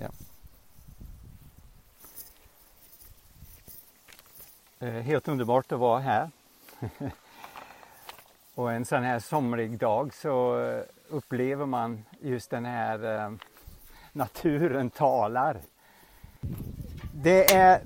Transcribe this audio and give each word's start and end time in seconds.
Ja. 0.00 0.10
Eh, 4.80 4.92
helt 4.92 5.28
underbart 5.28 5.72
att 5.72 5.78
vara 5.78 6.00
här. 6.00 6.30
och 8.54 8.72
en 8.72 8.84
sån 8.84 9.02
här 9.02 9.18
somrig 9.18 9.78
dag 9.78 10.14
så 10.14 10.60
eh, 10.60 10.82
upplever 11.08 11.66
man 11.66 12.04
just 12.20 12.50
den 12.50 12.64
här 12.64 13.24
eh, 13.24 13.32
naturen 14.12 14.90
talar. 14.90 15.60
Det 17.14 17.54
är, 17.54 17.80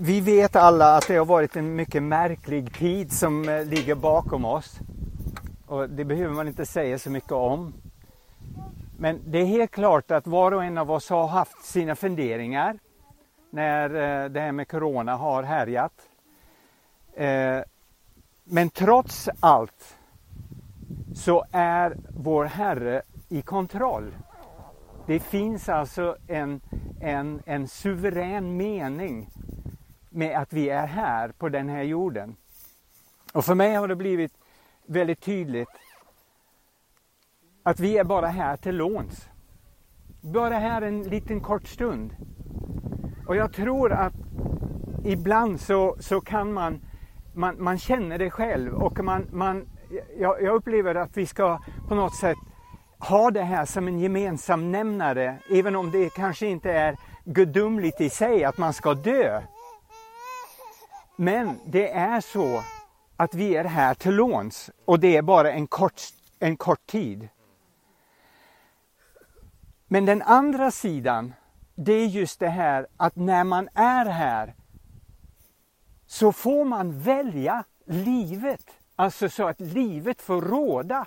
vi 0.00 0.20
vet 0.20 0.56
alla 0.56 0.96
att 0.96 1.08
det 1.08 1.16
har 1.16 1.24
varit 1.24 1.56
en 1.56 1.74
mycket 1.74 2.02
märklig 2.02 2.74
tid 2.74 3.12
som 3.12 3.64
ligger 3.66 3.94
bakom 3.94 4.44
oss. 4.44 4.78
Och 5.66 5.90
det 5.90 6.04
behöver 6.04 6.34
man 6.34 6.48
inte 6.48 6.66
säga 6.66 6.98
så 6.98 7.10
mycket 7.10 7.32
om. 7.32 7.74
Men 9.02 9.20
det 9.26 9.38
är 9.38 9.44
helt 9.44 9.70
klart 9.70 10.10
att 10.10 10.26
var 10.26 10.52
och 10.52 10.64
en 10.64 10.78
av 10.78 10.90
oss 10.90 11.10
har 11.10 11.26
haft 11.26 11.64
sina 11.64 11.94
funderingar 11.94 12.78
när 13.50 13.84
eh, 13.84 14.28
det 14.28 14.40
här 14.40 14.52
med 14.52 14.68
Corona 14.68 15.16
har 15.16 15.42
härjat. 15.42 15.92
Eh, 17.14 17.60
men 18.44 18.70
trots 18.70 19.28
allt 19.40 19.96
så 21.14 21.44
är 21.52 21.96
vår 22.16 22.44
Herre 22.44 23.02
i 23.28 23.42
kontroll. 23.42 24.14
Det 25.06 25.20
finns 25.20 25.68
alltså 25.68 26.16
en, 26.26 26.60
en, 27.00 27.42
en 27.46 27.68
suverän 27.68 28.56
mening 28.56 29.30
med 30.10 30.38
att 30.38 30.52
vi 30.52 30.70
är 30.70 30.86
här 30.86 31.28
på 31.28 31.48
den 31.48 31.68
här 31.68 31.82
jorden. 31.82 32.36
Och 33.32 33.44
för 33.44 33.54
mig 33.54 33.74
har 33.74 33.88
det 33.88 33.96
blivit 33.96 34.32
väldigt 34.86 35.20
tydligt 35.20 35.70
att 37.62 37.80
vi 37.80 37.98
är 37.98 38.04
bara 38.04 38.26
här 38.26 38.56
till 38.56 38.76
låns. 38.76 39.28
Bara 40.20 40.58
här 40.58 40.82
en 40.82 41.02
liten 41.02 41.40
kort 41.40 41.66
stund. 41.66 42.16
Och 43.26 43.36
jag 43.36 43.52
tror 43.52 43.92
att 43.92 44.14
ibland 45.04 45.60
så, 45.60 45.96
så 46.00 46.20
kan 46.20 46.52
man 46.52 46.80
man, 47.34 47.62
man 47.62 47.78
känner 47.78 48.18
det 48.18 48.30
själv 48.30 48.74
och 48.74 49.04
man, 49.04 49.26
man, 49.32 49.68
jag, 50.18 50.42
jag 50.42 50.54
upplever 50.54 50.94
att 50.94 51.16
vi 51.16 51.26
ska 51.26 51.58
på 51.88 51.94
något 51.94 52.16
sätt 52.16 52.38
ha 52.98 53.30
det 53.30 53.42
här 53.42 53.64
som 53.64 53.88
en 53.88 53.98
gemensam 53.98 54.72
nämnare, 54.72 55.38
även 55.50 55.76
om 55.76 55.90
det 55.90 56.10
kanske 56.10 56.46
inte 56.46 56.72
är 56.72 56.96
gudomligt 57.24 58.00
i 58.00 58.10
sig 58.10 58.44
att 58.44 58.58
man 58.58 58.72
ska 58.72 58.94
dö. 58.94 59.42
Men 61.16 61.58
det 61.66 61.92
är 61.92 62.20
så 62.20 62.62
att 63.16 63.34
vi 63.34 63.56
är 63.56 63.64
här 63.64 63.94
till 63.94 64.14
låns 64.14 64.70
och 64.84 65.00
det 65.00 65.16
är 65.16 65.22
bara 65.22 65.52
en 65.52 65.66
kort, 65.66 66.02
en 66.38 66.56
kort 66.56 66.86
tid. 66.86 67.28
Men 69.92 70.06
den 70.06 70.22
andra 70.22 70.70
sidan, 70.70 71.34
det 71.74 71.92
är 71.92 72.06
just 72.06 72.40
det 72.40 72.48
här 72.48 72.86
att 72.96 73.16
när 73.16 73.44
man 73.44 73.68
är 73.74 74.06
här 74.06 74.54
så 76.06 76.32
får 76.32 76.64
man 76.64 77.00
välja 77.00 77.64
livet. 77.84 78.66
Alltså 78.96 79.28
så 79.28 79.48
att 79.48 79.60
livet 79.60 80.22
får 80.22 80.40
råda. 80.40 81.06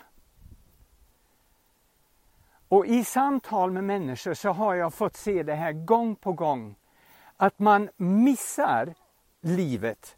Och 2.67 2.85
i 2.85 3.03
samtal 3.03 3.71
med 3.71 3.83
människor 3.83 4.33
så 4.33 4.49
har 4.49 4.75
jag 4.75 4.93
fått 4.93 5.15
se 5.15 5.43
det 5.43 5.55
här 5.55 5.71
gång 5.71 6.15
på 6.15 6.33
gång. 6.33 6.75
Att 7.37 7.59
man 7.59 7.89
missar 7.97 8.93
livet 9.41 10.15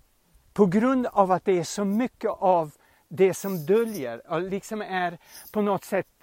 på 0.54 0.66
grund 0.66 1.06
av 1.06 1.32
att 1.32 1.46
det 1.46 1.60
är 1.60 1.64
så 1.64 1.86
mycket 1.86 2.32
av 2.32 2.72
det 3.08 3.34
som 3.34 3.66
döljer 3.66 4.32
och 4.32 4.42
liksom 4.42 4.82
är 4.82 5.18
på 5.52 5.62
något 5.62 5.84
sätt 5.84 6.17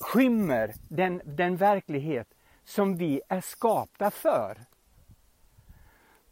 skymmer 0.00 0.74
den, 0.88 1.20
den 1.24 1.56
verklighet 1.56 2.28
som 2.64 2.96
vi 2.96 3.20
är 3.28 3.40
skapta 3.40 4.10
för. 4.10 4.58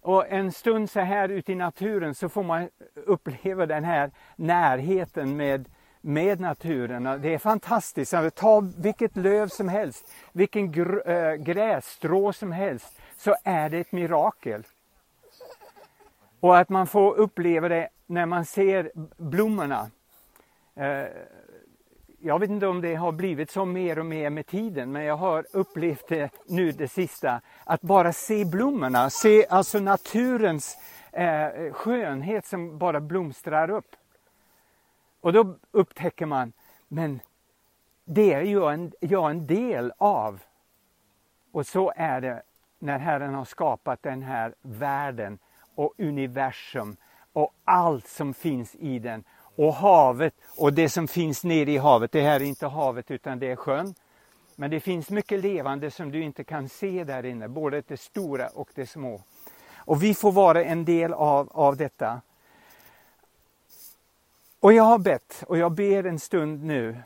Och 0.01 0.29
en 0.29 0.53
stund 0.53 0.91
så 0.91 1.01
här 1.01 1.29
ute 1.29 1.53
i 1.53 1.55
naturen 1.55 2.15
så 2.15 2.29
får 2.29 2.43
man 2.43 2.69
uppleva 2.95 3.67
den 3.67 3.85
här 3.85 4.11
närheten 4.37 5.37
med, 5.37 5.69
med 6.01 6.41
naturen. 6.41 7.23
Det 7.23 7.35
är 7.35 7.39
fantastiskt. 7.39 8.15
Ta 8.35 8.61
vilket 8.61 9.17
löv 9.17 9.49
som 9.49 9.69
helst, 9.69 10.13
vilken 10.33 10.73
gr 10.73 11.11
äh, 11.11 11.35
grässtrå 11.35 12.33
som 12.33 12.53
helst, 12.53 13.01
så 13.17 13.35
är 13.45 13.71
det 13.71 13.79
ett 13.79 13.93
mirakel. 13.93 14.67
Och 16.41 16.59
att 16.59 16.69
man 16.69 16.87
får 16.87 17.15
uppleva 17.15 17.69
det 17.69 17.89
när 18.07 18.27
man 18.27 18.45
ser 18.45 18.93
blommorna. 19.17 19.91
Eh, 20.75 21.07
jag 22.25 22.39
vet 22.39 22.51
inte 22.51 22.67
om 22.67 22.81
det 22.81 22.95
har 22.95 23.13
blivit 23.13 23.51
så 23.51 23.65
mer 23.65 23.99
och 23.99 24.07
mer 24.07 24.31
med 24.31 24.47
tiden, 24.47 24.93
men 24.93 25.05
jag 25.05 25.17
har 25.17 25.47
upplevt 25.53 26.09
det 26.09 26.31
nu 26.47 26.73
det 26.73 26.89
sista, 26.89 27.41
att 27.65 27.81
bara 27.81 28.13
se 28.13 28.45
blommorna, 28.45 29.11
se 29.11 29.47
alltså 29.47 29.79
naturens 29.79 30.79
eh, 31.13 31.73
skönhet 31.73 32.47
som 32.47 32.79
bara 32.79 33.01
blomstrar 33.01 33.71
upp. 33.71 33.97
Och 35.21 35.33
då 35.33 35.55
upptäcker 35.71 36.27
man, 36.27 36.53
men 36.89 37.21
det 38.05 38.33
är 38.33 38.43
jag 38.43 38.75
en, 38.75 38.93
jag 39.01 39.31
en 39.31 39.47
del 39.47 39.93
av. 39.99 40.41
Och 41.53 41.67
så 41.67 41.93
är 41.97 42.21
det 42.21 42.43
när 42.79 42.99
Herren 42.99 43.35
har 43.35 43.45
skapat 43.45 44.03
den 44.03 44.23
här 44.23 44.55
världen 44.63 45.39
och 45.75 45.95
universum 45.99 46.97
och 47.33 47.55
allt 47.65 48.07
som 48.07 48.35
finns 48.35 48.75
i 48.75 48.99
den 48.99 49.25
och 49.63 49.75
havet 49.75 50.35
och 50.57 50.73
det 50.73 50.89
som 50.89 51.09
finns 51.09 51.45
nere 51.45 51.71
i 51.71 51.77
havet. 51.77 52.13
Det 52.13 52.23
här 52.23 52.41
är 52.41 52.45
inte 52.45 52.67
havet 52.67 53.11
utan 53.11 53.39
det 53.39 53.51
är 53.51 53.57
sjön. 53.57 53.95
Men 54.57 54.71
det 54.71 54.81
finns 54.81 55.11
mycket 55.11 55.41
levande 55.41 55.91
som 55.91 56.11
du 56.11 56.23
inte 56.23 56.45
kan 56.45 56.69
se 56.69 57.05
där 57.05 57.25
inne, 57.25 57.49
både 57.49 57.83
det 57.87 58.01
stora 58.01 58.49
och 58.49 58.69
det 58.75 58.87
små. 58.87 59.23
Och 59.77 60.03
vi 60.03 60.15
får 60.15 60.33
vara 60.33 60.65
en 60.65 60.85
del 60.85 61.13
av, 61.13 61.49
av 61.53 61.77
detta. 61.77 62.21
Och 64.61 64.73
jag 64.73 64.83
har 64.83 64.99
bett, 64.99 65.45
och 65.47 65.59
jag 65.59 65.73
ber 65.73 66.07
en 66.07 66.19
stund 66.19 66.65
nu, 66.65 66.97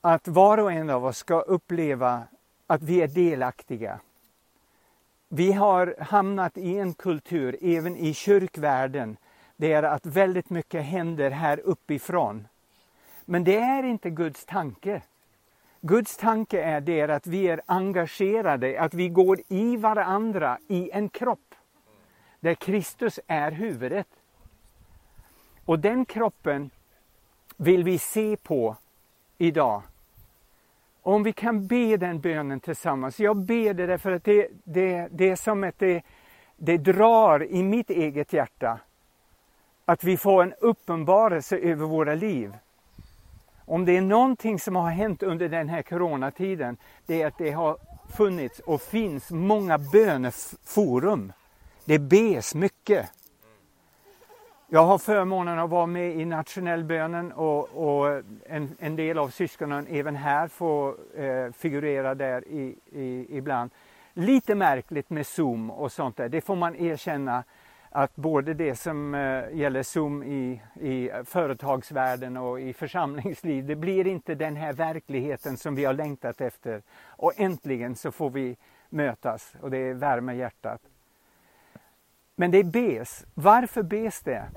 att 0.00 0.28
var 0.28 0.58
och 0.58 0.72
en 0.72 0.90
av 0.90 1.04
oss 1.04 1.18
ska 1.18 1.40
uppleva 1.40 2.22
att 2.66 2.82
vi 2.82 3.02
är 3.02 3.08
delaktiga. 3.08 4.00
Vi 5.28 5.52
har 5.52 5.94
hamnat 6.00 6.58
i 6.58 6.78
en 6.78 6.94
kultur, 6.94 7.56
även 7.62 7.96
i 7.96 8.14
kyrkvärlden, 8.14 9.16
det 9.60 9.72
är 9.72 9.82
att 9.82 10.06
väldigt 10.06 10.50
mycket 10.50 10.84
händer 10.84 11.30
här 11.30 11.60
uppifrån. 11.60 12.48
Men 13.24 13.44
det 13.44 13.56
är 13.56 13.82
inte 13.82 14.10
Guds 14.10 14.44
tanke. 14.44 15.02
Guds 15.80 16.16
tanke 16.16 16.62
är 16.62 16.80
det 16.80 17.02
att 17.02 17.26
vi 17.26 17.48
är 17.48 17.60
engagerade, 17.66 18.80
att 18.80 18.94
vi 18.94 19.08
går 19.08 19.40
i 19.48 19.76
varandra 19.76 20.58
i 20.68 20.90
en 20.90 21.08
kropp. 21.08 21.54
Där 22.40 22.54
Kristus 22.54 23.20
är 23.26 23.50
huvudet. 23.50 24.06
Och 25.64 25.78
den 25.78 26.04
kroppen 26.04 26.70
vill 27.56 27.84
vi 27.84 27.98
se 27.98 28.36
på 28.36 28.76
idag. 29.38 29.82
Om 31.02 31.22
vi 31.22 31.32
kan 31.32 31.66
be 31.66 31.96
den 31.96 32.20
bönen 32.20 32.60
tillsammans. 32.60 33.20
Jag 33.20 33.36
ber 33.36 33.74
det 33.74 33.86
därför 33.86 34.12
att 34.12 34.24
det, 34.24 34.48
det, 34.64 35.08
det 35.10 35.30
är 35.30 35.36
som 35.36 35.64
att 35.64 35.78
det, 35.78 36.02
det 36.56 36.76
drar 36.76 37.44
i 37.44 37.62
mitt 37.62 37.90
eget 37.90 38.32
hjärta 38.32 38.80
att 39.84 40.04
vi 40.04 40.16
får 40.16 40.42
en 40.42 40.54
uppenbarelse 40.60 41.58
över 41.58 41.86
våra 41.86 42.14
liv. 42.14 42.54
Om 43.64 43.84
det 43.84 43.96
är 43.96 44.00
någonting 44.00 44.58
som 44.58 44.76
har 44.76 44.90
hänt 44.90 45.22
under 45.22 45.48
den 45.48 45.68
här 45.68 45.82
coronatiden, 45.82 46.76
det 47.06 47.22
är 47.22 47.26
att 47.26 47.38
det 47.38 47.50
har 47.50 47.76
funnits 48.16 48.58
och 48.58 48.82
finns 48.82 49.30
många 49.30 49.78
böneforum. 49.78 51.32
Det 51.84 51.98
bes 51.98 52.54
mycket. 52.54 53.10
Jag 54.72 54.84
har 54.84 54.98
förmånen 54.98 55.58
att 55.58 55.70
vara 55.70 55.86
med 55.86 56.16
i 56.16 56.24
nationellbönen 56.24 57.32
och, 57.32 57.68
och 57.68 58.22
en, 58.46 58.76
en, 58.78 58.96
del 58.96 59.18
av 59.18 59.28
syskonen 59.28 59.86
även 59.90 60.16
här 60.16 60.48
får 60.48 60.96
eh, 61.20 61.52
figurera 61.52 62.14
där 62.14 62.48
i, 62.48 62.74
i, 62.92 63.26
ibland. 63.30 63.70
Lite 64.14 64.54
märkligt 64.54 65.10
med 65.10 65.26
Zoom 65.26 65.70
och 65.70 65.92
sånt 65.92 66.16
där, 66.16 66.28
det 66.28 66.40
får 66.40 66.56
man 66.56 66.76
erkänna 66.76 67.44
att 67.90 68.16
både 68.16 68.54
det 68.54 68.74
som 68.74 69.14
eh, 69.14 69.58
gäller 69.58 69.82
Zoom 69.82 70.22
i, 70.22 70.62
i 70.80 71.10
företagsvärlden 71.24 72.36
och 72.36 72.60
i 72.60 72.72
församlingsliv, 72.72 73.66
det 73.66 73.76
blir 73.76 74.06
inte 74.06 74.34
den 74.34 74.56
här 74.56 74.72
verkligheten 74.72 75.56
som 75.56 75.74
vi 75.74 75.84
har 75.84 75.92
längtat 75.92 76.40
efter. 76.40 76.82
Och 77.06 77.32
äntligen 77.36 77.96
så 77.96 78.12
får 78.12 78.30
vi 78.30 78.56
mötas 78.88 79.54
och 79.60 79.70
det 79.70 79.92
värmer 79.92 80.32
hjärtat. 80.32 80.80
Men 82.36 82.50
det 82.50 82.64
bes. 82.64 83.26
Varför 83.34 83.82
bes 83.82 84.20
det? 84.20 84.48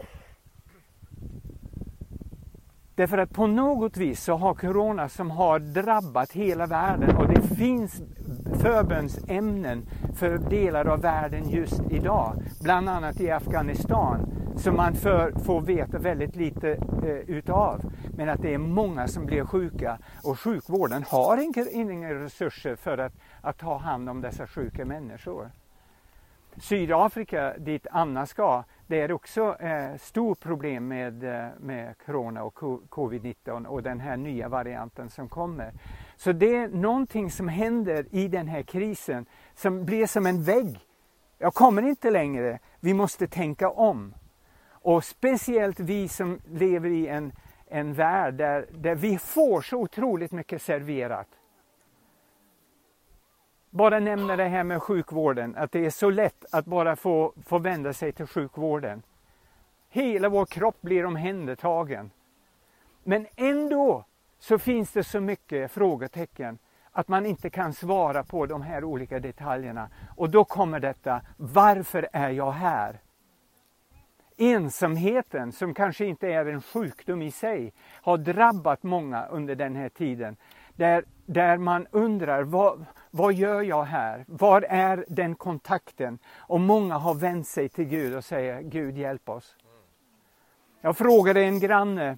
Därför 2.95 3.17
att 3.17 3.33
på 3.33 3.47
något 3.47 3.97
vis 3.97 4.23
så 4.23 4.35
har 4.35 4.53
corona 4.53 5.09
som 5.09 5.31
har 5.31 5.59
drabbat 5.59 6.31
hela 6.31 6.65
världen 6.65 7.17
och 7.17 7.27
det 7.27 7.41
finns 7.41 8.01
förbönsämnen 8.61 9.85
för 10.15 10.37
delar 10.37 10.85
av 10.85 11.01
världen 11.01 11.49
just 11.49 11.81
idag. 11.91 12.35
Bland 12.61 12.89
annat 12.89 13.21
i 13.21 13.31
Afghanistan 13.31 14.33
som 14.55 14.75
man 14.75 14.93
för, 14.93 15.31
får 15.45 15.61
veta 15.61 15.97
väldigt 15.97 16.35
lite 16.35 16.71
eh, 17.03 17.09
utav. 17.09 17.81
Men 18.17 18.29
att 18.29 18.41
det 18.41 18.53
är 18.53 18.57
många 18.57 19.07
som 19.07 19.25
blir 19.25 19.45
sjuka 19.45 19.97
och 20.23 20.39
sjukvården 20.39 21.03
har 21.07 21.37
inga 21.75 22.13
resurser 22.13 22.75
för 22.75 22.97
att, 22.97 23.13
att 23.41 23.57
ta 23.57 23.77
hand 23.77 24.09
om 24.09 24.21
dessa 24.21 24.47
sjuka 24.47 24.85
människor. 24.85 25.51
Sydafrika, 26.57 27.53
dit 27.57 27.87
Anna 27.91 28.25
ska, 28.25 28.63
det 28.93 29.01
är 29.01 29.11
också 29.11 29.55
eh, 29.59 29.97
stort 29.97 30.39
problem 30.39 30.87
med, 30.87 31.23
eh, 31.23 31.49
med 31.59 31.95
corona 32.05 32.43
och 32.43 32.55
covid-19 32.89 33.65
och 33.65 33.83
den 33.83 33.99
här 33.99 34.17
nya 34.17 34.49
varianten 34.49 35.09
som 35.09 35.29
kommer. 35.29 35.73
Så 36.15 36.31
det 36.31 36.55
är 36.55 36.67
någonting 36.67 37.31
som 37.31 37.47
händer 37.47 38.05
i 38.11 38.27
den 38.27 38.47
här 38.47 38.61
krisen 38.61 39.25
som 39.55 39.85
blir 39.85 40.07
som 40.07 40.25
en 40.25 40.43
vägg. 40.43 40.79
Jag 41.37 41.53
kommer 41.53 41.81
inte 41.81 42.11
längre, 42.11 42.59
vi 42.79 42.93
måste 42.93 43.27
tänka 43.27 43.69
om. 43.69 44.13
Och 44.69 45.03
speciellt 45.03 45.79
vi 45.79 46.07
som 46.07 46.39
lever 46.45 46.89
i 46.89 47.07
en, 47.07 47.33
en 47.67 47.93
värld 47.93 48.33
där, 48.33 48.67
där 48.71 48.95
vi 48.95 49.17
får 49.17 49.61
så 49.61 49.77
otroligt 49.77 50.31
mycket 50.31 50.61
serverat. 50.61 51.27
Bara 53.75 53.99
nämna 53.99 54.35
det 54.35 54.47
här 54.47 54.63
med 54.63 54.81
sjukvården, 54.81 55.55
att 55.55 55.71
det 55.71 55.85
är 55.85 55.89
så 55.89 56.09
lätt 56.09 56.45
att 56.51 56.65
bara 56.65 56.95
få, 56.95 57.33
få 57.45 57.57
vända 57.57 57.93
sig 57.93 58.11
till 58.11 58.27
sjukvården. 58.27 59.03
Hela 59.89 60.29
vår 60.29 60.45
kropp 60.45 60.81
blir 60.81 61.05
omhändertagen. 61.05 62.11
Men 63.03 63.27
ändå 63.35 64.05
så 64.39 64.59
finns 64.59 64.91
det 64.91 65.03
så 65.03 65.19
mycket 65.19 65.71
frågetecken 65.71 66.57
att 66.91 67.07
man 67.07 67.25
inte 67.25 67.49
kan 67.49 67.73
svara 67.73 68.23
på 68.23 68.45
de 68.45 68.61
här 68.61 68.83
olika 68.83 69.19
detaljerna. 69.19 69.89
Och 70.15 70.29
då 70.29 70.43
kommer 70.43 70.79
detta, 70.79 71.21
varför 71.37 72.09
är 72.13 72.29
jag 72.29 72.51
här? 72.51 72.99
Ensamheten, 74.37 75.51
som 75.51 75.73
kanske 75.73 76.05
inte 76.05 76.27
är 76.27 76.45
en 76.45 76.61
sjukdom 76.61 77.21
i 77.21 77.31
sig, 77.31 77.73
har 78.01 78.17
drabbat 78.17 78.83
många 78.83 79.25
under 79.25 79.55
den 79.55 79.75
här 79.75 79.89
tiden. 79.89 80.35
Där, 80.75 81.03
där 81.25 81.57
man 81.57 81.87
undrar, 81.91 82.43
vad, 82.43 82.85
vad 83.15 83.33
gör 83.33 83.61
jag 83.61 83.83
här? 83.83 84.25
Var 84.27 84.61
är 84.61 85.05
den 85.07 85.35
kontakten? 85.35 86.19
Och 86.37 86.59
många 86.59 86.97
har 86.97 87.13
vänt 87.13 87.47
sig 87.47 87.69
till 87.69 87.85
Gud 87.85 88.15
och 88.15 88.23
säger, 88.23 88.61
Gud 88.61 88.97
hjälp 88.97 89.29
oss. 89.29 89.55
Jag 90.81 90.97
frågade 90.97 91.41
en 91.41 91.59
granne 91.59 92.17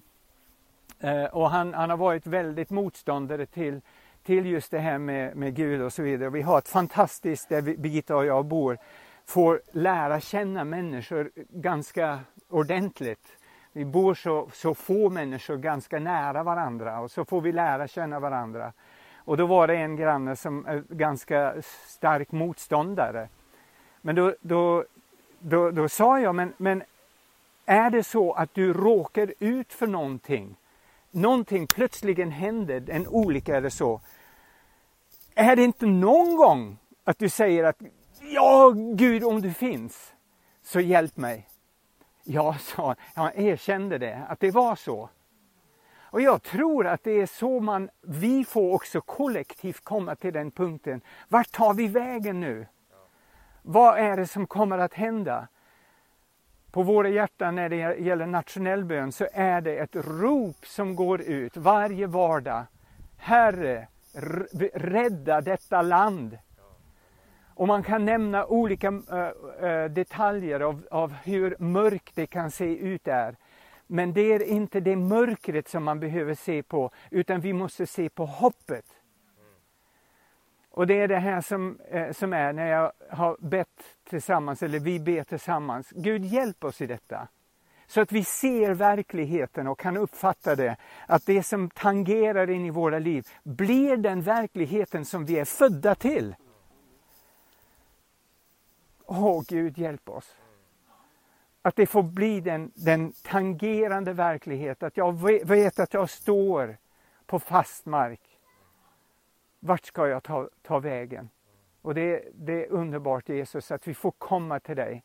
eh, 1.00 1.24
och 1.24 1.50
han, 1.50 1.74
han 1.74 1.90
har 1.90 1.96
varit 1.96 2.26
väldigt 2.26 2.70
motståndare 2.70 3.46
till, 3.46 3.80
till 4.22 4.46
just 4.46 4.70
det 4.70 4.78
här 4.78 4.98
med, 4.98 5.36
med 5.36 5.54
Gud 5.54 5.82
och 5.82 5.92
så 5.92 6.02
vidare. 6.02 6.30
Vi 6.30 6.42
har 6.42 6.58
ett 6.58 6.68
fantastiskt, 6.68 7.48
där 7.48 7.62
Birgitta 7.62 8.16
och 8.16 8.26
jag 8.26 8.46
bor, 8.46 8.78
får 9.26 9.62
lära 9.72 10.20
känna 10.20 10.64
människor 10.64 11.30
ganska 11.48 12.20
ordentligt. 12.48 13.38
Vi 13.72 13.84
bor 13.84 14.14
så, 14.14 14.50
så 14.52 14.74
få 14.74 15.10
människor 15.10 15.56
ganska 15.56 15.98
nära 15.98 16.42
varandra 16.42 17.00
och 17.00 17.10
så 17.10 17.24
får 17.24 17.40
vi 17.40 17.52
lära 17.52 17.88
känna 17.88 18.20
varandra. 18.20 18.72
Och 19.26 19.36
då 19.36 19.46
var 19.46 19.66
det 19.66 19.76
en 19.76 19.96
granne 19.96 20.36
som 20.36 20.66
är 20.66 20.84
ganska 20.88 21.54
stark 21.86 22.32
motståndare. 22.32 23.28
Men 24.00 24.14
då, 24.14 24.34
då, 24.40 24.84
då, 25.38 25.70
då 25.70 25.88
sa 25.88 26.20
jag, 26.20 26.34
men, 26.34 26.52
men 26.56 26.82
är 27.64 27.90
det 27.90 28.02
så 28.04 28.32
att 28.32 28.54
du 28.54 28.72
råkar 28.72 29.34
ut 29.38 29.72
för 29.72 29.86
någonting, 29.86 30.56
någonting 31.10 31.66
plötsligen 31.66 32.30
händer, 32.30 32.90
en 32.90 33.06
olycka 33.06 33.56
eller 33.56 33.70
så. 33.70 34.00
Är 35.34 35.56
det 35.56 35.64
inte 35.64 35.86
någon 35.86 36.36
gång 36.36 36.78
att 37.04 37.18
du 37.18 37.28
säger 37.28 37.64
att 37.64 37.82
ja, 38.20 38.72
Gud 38.94 39.24
om 39.24 39.40
du 39.40 39.52
finns, 39.52 40.12
så 40.62 40.80
hjälp 40.80 41.16
mig. 41.16 41.48
Jag 42.24 42.60
sa, 42.60 42.94
jag 43.14 43.38
erkände 43.38 43.98
det, 43.98 44.22
att 44.28 44.40
det 44.40 44.50
var 44.50 44.76
så. 44.76 45.08
Och 46.16 46.22
jag 46.22 46.42
tror 46.42 46.86
att 46.86 47.04
det 47.04 47.20
är 47.20 47.26
så 47.26 47.60
man, 47.60 47.90
vi 48.02 48.44
får 48.44 48.74
också 48.74 49.00
kollektivt 49.00 49.84
komma 49.84 50.14
till 50.14 50.32
den 50.32 50.50
punkten. 50.50 51.00
Vart 51.28 51.52
tar 51.52 51.74
vi 51.74 51.86
vägen 51.86 52.40
nu? 52.40 52.66
Vad 53.62 53.98
är 53.98 54.16
det 54.16 54.26
som 54.26 54.46
kommer 54.46 54.78
att 54.78 54.94
hända? 54.94 55.48
På 56.70 56.82
våra 56.82 57.08
hjärtan 57.08 57.54
när 57.54 57.68
det 57.68 57.76
gäller 57.76 58.26
nationell 58.26 58.84
bön 58.84 59.12
så 59.12 59.26
är 59.32 59.60
det 59.60 59.76
ett 59.76 59.96
rop 59.96 60.66
som 60.66 60.96
går 60.96 61.20
ut 61.20 61.56
varje 61.56 62.06
vardag. 62.06 62.64
Herre, 63.16 63.88
rädda 64.74 65.40
detta 65.40 65.82
land. 65.82 66.38
Och 67.54 67.66
man 67.66 67.82
kan 67.82 68.04
nämna 68.04 68.46
olika 68.46 68.88
äh, 68.88 69.84
detaljer 69.84 70.60
av, 70.60 70.86
av 70.90 71.12
hur 71.12 71.56
mörkt 71.58 72.12
det 72.14 72.26
kan 72.26 72.50
se 72.50 72.78
ut 72.78 73.04
där. 73.04 73.36
Men 73.86 74.12
det 74.12 74.32
är 74.32 74.42
inte 74.42 74.80
det 74.80 74.96
mörkret 74.96 75.68
som 75.68 75.84
man 75.84 76.00
behöver 76.00 76.34
se 76.34 76.62
på, 76.62 76.90
utan 77.10 77.40
vi 77.40 77.52
måste 77.52 77.86
se 77.86 78.08
på 78.08 78.26
hoppet. 78.26 78.84
Och 80.70 80.86
det 80.86 81.00
är 81.00 81.08
det 81.08 81.18
här 81.18 81.40
som, 81.40 81.80
eh, 81.88 82.12
som 82.12 82.32
är 82.32 82.52
när 82.52 82.66
jag 82.66 82.92
har 83.10 83.36
bett 83.40 83.96
tillsammans, 84.08 84.62
eller 84.62 84.78
vi 84.80 85.00
ber 85.00 85.24
tillsammans. 85.24 85.90
Gud 85.90 86.24
hjälp 86.24 86.64
oss 86.64 86.80
i 86.80 86.86
detta. 86.86 87.28
Så 87.86 88.00
att 88.00 88.12
vi 88.12 88.24
ser 88.24 88.74
verkligheten 88.74 89.66
och 89.66 89.78
kan 89.78 89.96
uppfatta 89.96 90.56
det. 90.56 90.76
Att 91.06 91.26
det 91.26 91.42
som 91.42 91.70
tangerar 91.70 92.50
in 92.50 92.64
i 92.64 92.70
våra 92.70 92.98
liv 92.98 93.28
blir 93.42 93.96
den 93.96 94.22
verkligheten 94.22 95.04
som 95.04 95.24
vi 95.24 95.38
är 95.38 95.44
födda 95.44 95.94
till. 95.94 96.34
Åh 99.04 99.42
Gud 99.48 99.78
hjälp 99.78 100.08
oss. 100.08 100.36
Att 101.66 101.76
det 101.76 101.86
får 101.86 102.02
bli 102.02 102.40
den, 102.40 102.72
den 102.74 103.12
tangerande 103.12 104.12
verklighet, 104.12 104.82
att 104.82 104.96
jag 104.96 105.12
vet 105.46 105.78
att 105.78 105.94
jag 105.94 106.10
står 106.10 106.76
på 107.26 107.38
fast 107.38 107.86
mark. 107.86 108.20
Vart 109.60 109.84
ska 109.84 110.08
jag 110.08 110.22
ta, 110.22 110.48
ta 110.62 110.78
vägen? 110.78 111.30
Och 111.82 111.94
det, 111.94 112.28
det 112.34 112.64
är 112.64 112.70
underbart 112.70 113.28
Jesus 113.28 113.70
att 113.70 113.88
vi 113.88 113.94
får 113.94 114.10
komma 114.10 114.60
till 114.60 114.76
dig. 114.76 115.04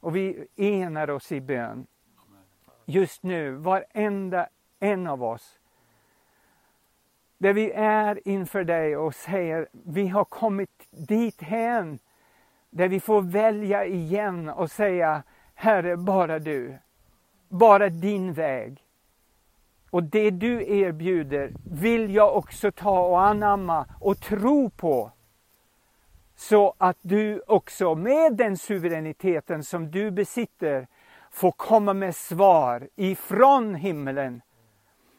Och 0.00 0.16
vi 0.16 0.46
enar 0.56 1.10
oss 1.10 1.32
i 1.32 1.40
bön. 1.40 1.86
Just 2.84 3.22
nu, 3.22 3.50
varenda 3.50 4.48
en 4.80 5.06
av 5.06 5.24
oss. 5.24 5.58
Där 7.38 7.52
vi 7.52 7.72
är 7.72 8.28
inför 8.28 8.64
dig 8.64 8.96
och 8.96 9.14
säger, 9.14 9.68
vi 9.72 10.08
har 10.08 10.24
kommit 10.24 10.86
dit 10.90 11.42
hän 11.42 11.98
där 12.70 12.88
vi 12.88 13.00
får 13.00 13.22
välja 13.22 13.86
igen 13.86 14.48
och 14.48 14.70
säga, 14.70 15.22
Herre, 15.60 15.96
bara 15.96 16.38
du. 16.38 16.78
Bara 17.48 17.88
din 17.88 18.32
väg. 18.32 18.84
Och 19.90 20.02
det 20.02 20.30
du 20.30 20.78
erbjuder 20.78 21.52
vill 21.64 22.14
jag 22.14 22.36
också 22.36 22.72
ta 22.72 23.00
och 23.00 23.22
anamma 23.22 23.86
och 24.00 24.20
tro 24.20 24.70
på. 24.70 25.10
Så 26.36 26.74
att 26.78 26.96
du 27.00 27.42
också 27.46 27.94
med 27.94 28.36
den 28.36 28.56
suveräniteten 28.56 29.64
som 29.64 29.90
du 29.90 30.10
besitter 30.10 30.86
får 31.30 31.52
komma 31.52 31.94
med 31.94 32.16
svar 32.16 32.88
ifrån 32.96 33.74
himlen. 33.74 34.42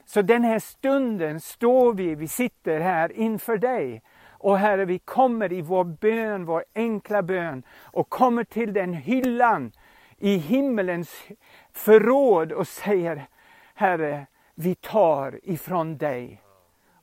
Så 0.06 0.22
den 0.22 0.44
här 0.44 0.60
stunden 0.60 1.40
står 1.40 1.94
vi, 1.94 2.16
vi 2.16 2.28
sitter 2.28 2.80
här 2.80 3.12
inför 3.12 3.58
dig. 3.58 4.02
Och 4.28 4.58
Herre, 4.58 4.86
vi 4.86 5.00
kommer 5.00 5.54
i 5.54 5.62
vår 5.62 5.84
bön, 5.84 6.46
vår 6.46 6.64
enkla 6.76 7.22
bön 7.22 7.64
och 7.84 8.10
kommer 8.10 8.44
till 8.44 8.74
den 8.74 8.94
hyllan 8.94 9.72
i 10.20 10.38
himmelens 10.38 11.28
förråd 11.72 12.52
och 12.52 12.68
säger 12.68 13.28
Herre, 13.74 14.26
vi 14.56 14.76
tar 14.76 15.40
ifrån 15.44 15.98
dig 15.98 16.42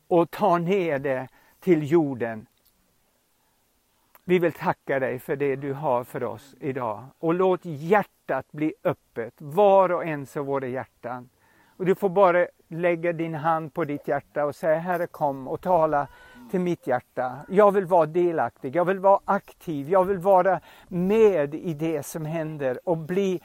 och 0.09 0.31
tar 0.31 0.59
ner 0.59 0.99
det 0.99 1.29
till 1.61 1.91
jorden. 1.93 2.47
Vi 4.25 4.39
vill 4.39 4.53
tacka 4.53 4.99
dig 4.99 5.19
för 5.19 5.37
det 5.37 5.57
du 5.57 5.73
har 5.73 6.05
för 6.05 6.25
oss 6.25 6.55
idag 6.61 7.05
och 7.19 7.35
låt 7.35 7.61
hjärtat 7.65 8.53
bli 8.53 8.75
öppet, 8.85 9.35
var 9.39 9.93
och 9.93 10.05
en 10.05 10.27
av 10.37 10.47
våra 10.47 10.67
hjärtan. 10.67 11.29
Och 11.77 11.87
du 11.87 11.95
får 11.95 12.09
bara 12.09 12.47
lägga 12.69 13.13
din 13.13 13.35
hand 13.35 13.75
på 13.75 13.85
ditt 13.85 14.09
hjärta 14.09 14.45
och 14.45 14.57
säga 14.57 14.79
Herre 14.79 15.07
kom 15.07 15.49
och 15.49 15.61
tala 15.61 16.09
till 16.51 16.61
mitt 16.61 16.87
hjärta. 16.87 17.37
Jag 17.49 17.73
vill 17.73 17.87
vara 17.87 18.07
delaktig, 18.07 18.77
jag 18.77 18.85
vill 18.85 18.99
vara 18.99 19.21
aktiv, 19.25 19.91
jag 19.91 20.05
vill 20.05 20.19
vara 20.19 20.61
med 20.89 21.55
i 21.55 21.75
det 21.75 22.03
som 22.03 22.25
händer 22.25 22.81
och 22.85 22.99
bli 22.99 23.41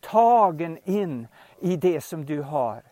tagen 0.00 0.78
in 0.84 1.28
i 1.60 1.76
det 1.76 2.00
som 2.00 2.26
du 2.26 2.42
har 2.42 2.82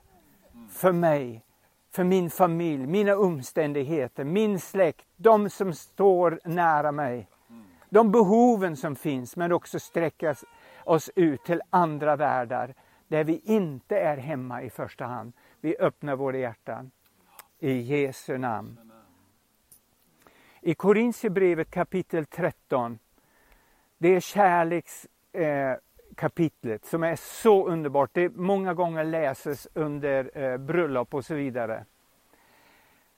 för 0.71 0.93
mig, 0.93 1.45
för 1.93 2.05
min 2.05 2.31
familj, 2.31 2.87
mina 2.87 3.17
omständigheter, 3.17 4.25
min 4.25 4.61
släkt, 4.61 5.07
de 5.17 5.51
som 5.51 5.73
står 5.75 6.41
nära 6.45 6.93
mig. 6.93 7.29
De 7.89 8.11
behoven 8.11 8.77
som 8.77 8.97
finns, 8.97 9.37
men 9.37 9.53
också 9.53 9.79
sträcka 9.81 10.35
oss 10.85 11.11
ut 11.15 11.45
till 11.45 11.63
andra 11.71 12.17
världar 12.17 12.75
där 13.09 13.25
vi 13.25 13.41
inte 13.45 13.99
är 13.99 14.17
hemma 14.17 14.63
i 14.63 14.71
första 14.71 15.05
hand. 15.05 15.33
Vi 15.61 15.77
öppnar 15.77 16.17
våra 16.17 16.37
hjärtan. 16.37 16.91
I 17.59 17.73
Jesu 17.73 18.39
namn. 18.39 18.90
I 20.63 20.75
Korintierbrevet 20.75 21.71
kapitel 21.71 22.27
13, 22.27 22.99
det 23.99 24.09
är 24.09 24.21
kärlekskapitlet 24.21 26.85
eh, 26.85 26.89
som 26.89 27.03
är 27.03 27.17
så 27.17 27.69
underbart. 27.69 28.11
Det 28.13 28.37
många 28.37 28.75
gånger 28.75 29.05
läses 29.05 29.69
under 29.75 30.39
eh, 30.39 30.57
bröllop 30.57 31.15
och 31.15 31.25
så 31.25 31.35
vidare. 31.35 31.85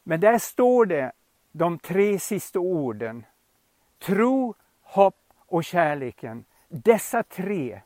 Men 0.02 0.20
där 0.20 0.38
står 0.38 0.86
det 0.86 1.12
de 1.52 1.78
tre 1.78 2.18
sista 2.18 2.58
orden. 2.58 3.24
Tro, 3.98 4.54
hopp 4.80 5.32
och 5.46 5.64
kärleken. 5.64 6.44
Dessa 6.68 7.22
tre. 7.22 7.80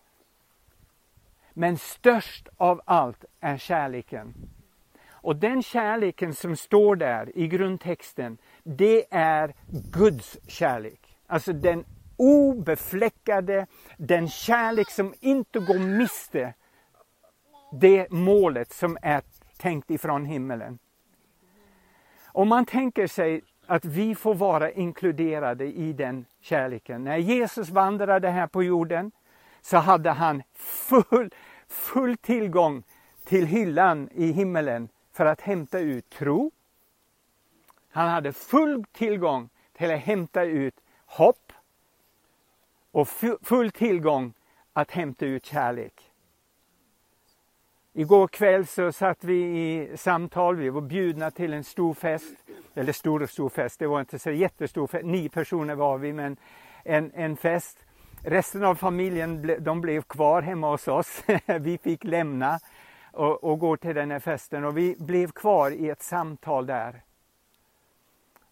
Men 1.53 1.79
störst 1.79 2.49
av 2.57 2.81
allt 2.85 3.25
är 3.41 3.57
kärleken. 3.57 4.35
Och 5.27 5.37
den 5.37 5.63
kärleken 5.63 6.35
som 6.35 6.57
står 6.57 6.97
där 6.97 7.39
i 7.39 7.49
grundtexten, 7.49 8.39
det 8.63 9.05
är 9.11 9.55
Guds 9.93 10.39
kärlek. 10.49 11.17
Alltså 11.27 11.53
den 11.53 11.85
obefläckade, 12.17 13.67
den 13.97 14.29
kärlek 14.29 14.91
som 14.91 15.15
inte 15.21 15.59
går 15.59 15.79
miste 15.79 16.55
det 17.81 18.11
målet 18.11 18.73
som 18.73 18.99
är 19.03 19.23
tänkt 19.57 19.91
ifrån 19.91 20.25
himmelen. 20.25 20.79
Om 22.27 22.49
man 22.49 22.65
tänker 22.65 23.07
sig 23.07 23.43
att 23.67 23.85
vi 23.85 24.15
får 24.15 24.35
vara 24.35 24.71
inkluderade 24.71 25.65
i 25.65 25.93
den 25.93 26.27
kärleken. 26.41 27.05
När 27.05 27.17
Jesus 27.17 27.69
vandrade 27.69 28.29
här 28.29 28.47
på 28.47 28.63
jorden 28.63 29.13
så 29.61 29.77
hade 29.77 30.11
han 30.11 30.43
full, 30.55 31.31
full 31.69 32.17
tillgång 32.17 32.83
till 33.25 33.47
hyllan 33.47 34.09
i 34.15 34.33
himmelen 34.33 34.89
för 35.17 35.27
att 35.27 35.41
hämta 35.41 35.79
ut 35.79 36.11
tro. 36.11 36.51
Han 37.91 38.09
hade 38.09 38.33
full 38.33 38.85
tillgång 38.93 39.49
till 39.73 39.91
att 39.91 40.01
hämta 40.01 40.45
ut 40.45 40.75
hopp 41.07 41.53
och 42.91 43.09
full 43.43 43.71
tillgång 43.71 44.33
att 44.73 44.91
hämta 44.91 45.27
ut 45.27 45.47
kärlek. 45.47 46.13
Igår 47.93 48.29
kväll 48.29 48.67
så 48.67 48.93
satt 48.93 49.25
vi 49.25 49.35
i 49.35 49.97
samtal, 49.97 50.57
vi 50.57 50.71
var 50.71 50.81
bjudna 50.81 51.31
till 51.31 51.53
en 51.53 51.65
stor 51.65 51.95
fest. 51.95 52.35
Eller 52.75 52.93
stor 52.93 53.23
och 53.23 53.31
stor 53.31 53.49
fest, 53.49 53.79
det 53.79 53.87
var 53.87 54.01
inte 54.01 54.19
så 54.19 54.31
jättestor 54.31 54.87
fest, 54.87 55.05
nio 55.05 55.29
personer 55.29 55.75
var 55.75 55.99
vi, 55.99 56.13
men 56.13 56.37
en, 56.85 57.13
en 57.15 57.37
fest. 57.37 57.79
Resten 58.23 58.65
av 58.65 58.75
familjen 58.75 59.57
de 59.61 59.81
blev 59.81 60.03
kvar 60.03 60.43
hemma 60.43 60.71
hos 60.71 60.89
oss. 60.89 61.23
vi 61.61 61.79
fick 61.79 62.05
lämna 62.05 62.59
och, 63.17 63.45
och 63.45 63.59
går 63.59 63.77
till 63.77 63.95
den 63.95 64.11
här 64.11 64.19
festen 64.19 64.65
och 64.65 64.79
vi 64.79 64.97
blev 64.99 65.31
kvar 65.31 65.71
i 65.71 65.91
ett 65.91 66.03
samtal 66.03 66.67
där. 66.67 67.03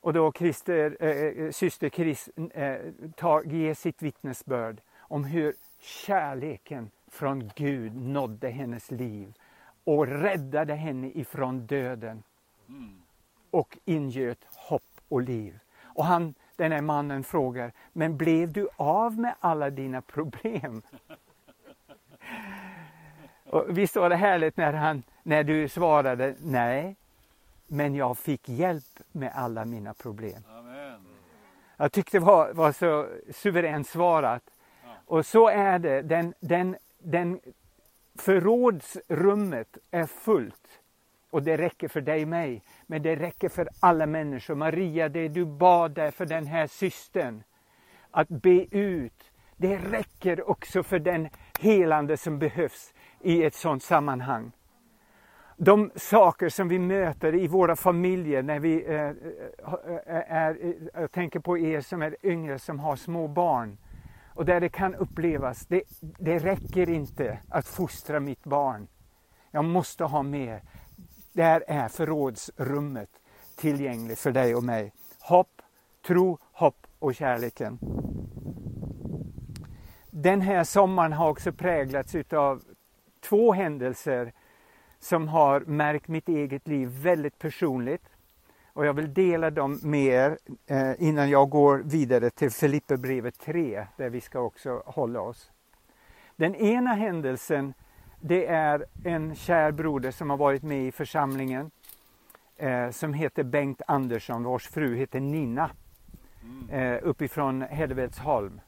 Och 0.00 0.12
då 0.12 0.33
Christer, 0.33 0.97
äh, 1.00 1.09
eh, 1.09 1.50
syster 1.50 1.88
Chris 1.88 2.28
äh, 2.54 2.76
tar, 3.16 3.42
ger 3.42 3.75
sitt 3.75 4.02
vittnesbörd 4.02 4.80
om 4.99 5.25
hur 5.25 5.54
kärleken 5.80 6.90
från 7.09 7.50
Gud 7.56 7.97
nådde 7.97 8.49
hennes 8.49 8.90
liv 8.90 9.35
och 9.85 10.06
räddade 10.06 10.75
henne 10.75 11.11
ifrån 11.14 11.66
döden 11.66 12.23
och 13.50 13.78
ingöt 13.85 14.44
hopp 14.44 15.00
och 15.09 15.23
liv. 15.23 15.59
Och 15.83 16.04
han, 16.04 16.35
den 16.56 16.73
här 16.73 16.80
mannen 16.80 17.25
frågar, 17.25 17.73
men 17.92 18.16
blev 18.16 18.52
du 18.52 18.68
av 18.76 19.18
med 19.18 19.35
alla 19.40 19.71
dina 19.71 20.02
problem? 20.02 20.83
Och 23.54 23.78
visst 23.78 23.96
var 23.96 24.08
det 24.08 24.16
härligt 24.16 24.56
när, 24.56 24.73
han, 24.73 25.02
när 25.23 25.44
du 25.44 25.68
svarade 25.68 26.34
nej, 26.38 26.96
men 27.66 27.94
jag 27.94 28.18
fick 28.18 28.49
hjälp 28.49 29.00
med 29.12 29.32
alla 29.34 29.64
mina 29.64 29.94
problem. 29.94 30.42
Amen. 30.58 31.00
Jag 31.76 31.92
tyckte 31.92 32.18
det 32.18 32.25
var, 32.25 32.52
var 32.52 32.73
så 32.73 33.06
suveränt 33.32 33.88
svarat. 33.88 34.42
Ja. 34.84 34.88
Och 35.06 35.26
så 35.26 35.49
är 35.49 35.78
det, 35.78 36.02
den, 36.02 36.34
den 36.40 36.76
den 37.04 37.40
förrådsrummet 38.18 39.78
är 39.90 40.06
fullt. 40.06 40.80
Och 41.30 41.42
det 41.42 41.56
räcker 41.56 41.88
för 41.88 42.00
dig 42.00 42.23
och 42.23 42.28
mig. 42.28 42.62
Men 42.87 43.02
det 43.02 43.16
räcker 43.16 43.49
för 43.49 43.68
alla 43.80 44.06
människor. 44.06 44.54
Maria, 44.54 45.08
det 45.08 45.28
du 45.28 45.44
bad 45.44 45.90
där 45.90 46.11
för 46.11 46.26
den 46.26 46.46
här 46.46 46.66
systern. 46.66 47.42
Att 48.11 48.28
be 48.28 48.76
ut. 48.76 49.30
Det 49.56 49.76
räcker 49.76 50.50
också 50.50 50.82
för 50.82 50.99
den 50.99 51.28
helande 51.61 52.16
som 52.16 52.38
behövs 52.38 52.93
i 53.25 53.45
ett 53.45 53.54
sådant 53.54 53.83
sammanhang. 53.83 54.52
De 55.57 55.90
saker 55.97 56.49
som 56.49 56.69
vi 56.69 56.78
möter 56.78 57.35
i 57.35 57.49
våra 57.49 57.76
familjer 57.76 58.43
när 58.43 58.59
vi 58.61 58.85
eh, 58.85 58.95
eh 58.95 59.12
är, 60.28 60.75
jag 60.95 61.12
tänker 61.12 61.40
på 61.40 61.59
er 61.59 61.81
som 61.81 62.02
är 62.02 62.16
yngre 62.23 62.59
som 62.59 62.81
har 62.81 62.97
små 62.97 63.28
barn 63.28 63.78
och 64.35 64.45
där 64.45 64.61
det 64.61 64.69
kan 64.69 64.95
upplevas, 64.95 65.66
det, 65.66 65.83
det 66.00 66.38
räcker 66.38 66.88
inte 66.88 67.38
att 67.49 67.66
fostra 67.66 68.21
mitt 68.21 68.45
barn. 68.45 68.87
Jag 69.50 69.64
måste 69.64 70.04
ha 70.04 70.23
mer. 70.23 70.62
Där 71.33 71.64
är 71.66 71.88
förrådsrummet 71.88 73.11
tillgängligt 73.57 74.19
för 74.19 74.33
dig 74.33 74.54
och 74.54 74.64
mig. 74.64 74.93
Hopp, 75.21 75.62
tro, 76.07 76.38
hopp 76.52 76.87
och 76.99 77.14
kärleken. 77.14 77.78
Den 80.11 80.40
här 80.40 80.64
sommaren 80.64 81.12
har 81.12 81.31
också 81.31 81.52
präglats 81.52 82.14
utav 82.14 82.62
två 83.25 83.52
händelser 83.52 84.33
som 84.99 85.28
har 85.28 85.61
märkt 85.61 86.09
mitt 86.09 86.28
eget 86.28 86.69
liv 86.69 86.88
väldigt 86.88 87.38
personligt. 87.38 88.02
Och 88.73 88.87
jag 88.87 88.95
vill 88.95 89.14
dela 89.14 89.50
dem 89.50 89.81
med 89.83 90.07
er 90.07 90.38
eh, 90.66 90.93
innan 90.99 91.31
jag 91.31 91.50
går 91.50 91.78
vidare 91.78 92.31
till 92.31 92.50
Filipperbrevet 92.50 93.38
3 93.38 93.87
där 93.97 94.09
vi 94.09 94.21
ska 94.21 94.40
också 94.40 94.83
hålla 94.87 95.21
oss. 95.21 95.50
Den 96.37 96.54
ena 96.54 96.95
händelsen 96.95 97.75
det 98.21 98.47
är 98.47 98.87
en 99.04 99.35
kär 99.35 99.73
broder 99.73 100.11
som 100.11 100.31
har 100.31 100.37
varit 100.37 100.62
med 100.62 100.87
i 100.87 100.93
församlingen 100.93 101.71
eh, 102.57 102.90
som 102.90 103.14
heter 103.14 103.43
Bengt 103.43 103.83
Andersson 103.87 104.45
vars 104.45 104.69
fru 104.69 104.97
heter 104.97 105.21
Nina 105.21 105.71
eh, 106.71 106.99
uppifrån 107.02 107.62
Hedvedsholm. 107.62 108.61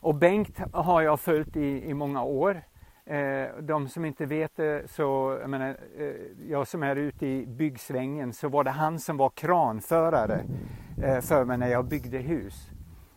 Och 0.00 0.14
Bengt 0.14 0.58
har 0.72 1.02
jag 1.02 1.20
följt 1.20 1.56
i, 1.56 1.84
i 1.84 1.94
många 1.94 2.22
år 2.22 2.62
Eh, 3.08 3.48
de 3.60 3.88
som 3.88 4.04
inte 4.04 4.26
vet 4.26 4.56
det, 4.56 4.90
så, 4.90 5.38
jag, 5.40 5.50
menar, 5.50 5.76
eh, 5.98 6.12
jag 6.48 6.68
som 6.68 6.82
är 6.82 6.96
ute 6.96 7.26
i 7.26 7.46
byggsvängen, 7.46 8.32
så 8.32 8.48
var 8.48 8.64
det 8.64 8.70
han 8.70 8.98
som 8.98 9.16
var 9.16 9.30
kranförare 9.30 10.44
eh, 11.02 11.20
för 11.20 11.44
mig 11.44 11.58
när 11.58 11.68
jag 11.68 11.84
byggde 11.84 12.18
hus. 12.18 12.70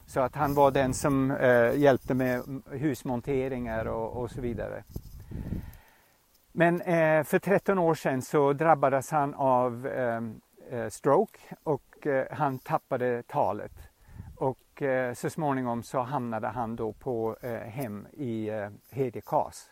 Så 0.06 0.20
att 0.20 0.36
han 0.36 0.54
var 0.54 0.72
den 0.72 0.94
som 0.94 1.32
eh, 1.32 1.76
hjälpte 1.76 2.14
med 2.14 2.62
husmonteringar 2.72 3.86
och, 3.86 4.22
och 4.22 4.32
så 4.32 4.42
vidare. 4.42 4.84
Men 6.52 6.82
eh, 6.82 7.24
för 7.24 7.40
13 7.40 7.80
år 7.80 7.94
sedan 7.94 8.22
så 8.22 8.54
drabbades 8.54 9.12
han 9.12 9.34
av 9.34 9.88
ehm, 9.88 10.42
eh, 10.70 10.88
stroke 10.88 11.40
och 11.64 12.08
han 12.32 12.60
tappade 12.60 13.24
talet. 13.24 13.72
Och 14.36 14.84
så 15.14 15.30
småningom 15.30 15.84
så 15.84 16.00
hamnade 16.00 16.48
han 16.48 16.76
då 16.76 16.94
på 16.94 17.36
hem 17.66 18.08
i 18.14 18.50
Hedekas. 18.92 19.70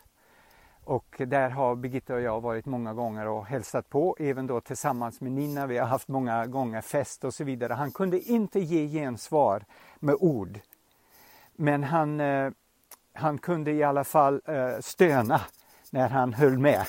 Och 0.90 1.22
där 1.26 1.50
har 1.50 1.76
Birgitta 1.76 2.14
och 2.14 2.20
jag 2.20 2.40
varit 2.40 2.66
många 2.66 2.94
gånger 2.94 3.26
och 3.26 3.46
hälsat 3.46 3.90
på, 3.90 4.16
även 4.20 4.46
då 4.46 4.60
tillsammans 4.60 5.20
med 5.20 5.32
Nina. 5.32 5.66
Vi 5.66 5.78
har 5.78 5.86
haft 5.86 6.08
många 6.08 6.46
gånger 6.46 6.80
fest 6.80 7.24
och 7.24 7.34
så 7.34 7.44
vidare. 7.44 7.72
Han 7.72 7.90
kunde 7.90 8.20
inte 8.20 8.60
ge 8.60 8.88
gensvar 8.88 9.64
med 10.00 10.16
ord. 10.20 10.60
Men 11.56 11.84
han, 11.84 12.20
eh, 12.20 12.50
han 13.12 13.38
kunde 13.38 13.72
i 13.72 13.82
alla 13.82 14.04
fall 14.04 14.40
eh, 14.44 14.80
stöna 14.80 15.40
när 15.90 16.08
han 16.08 16.32
höll 16.32 16.58
med. 16.58 16.86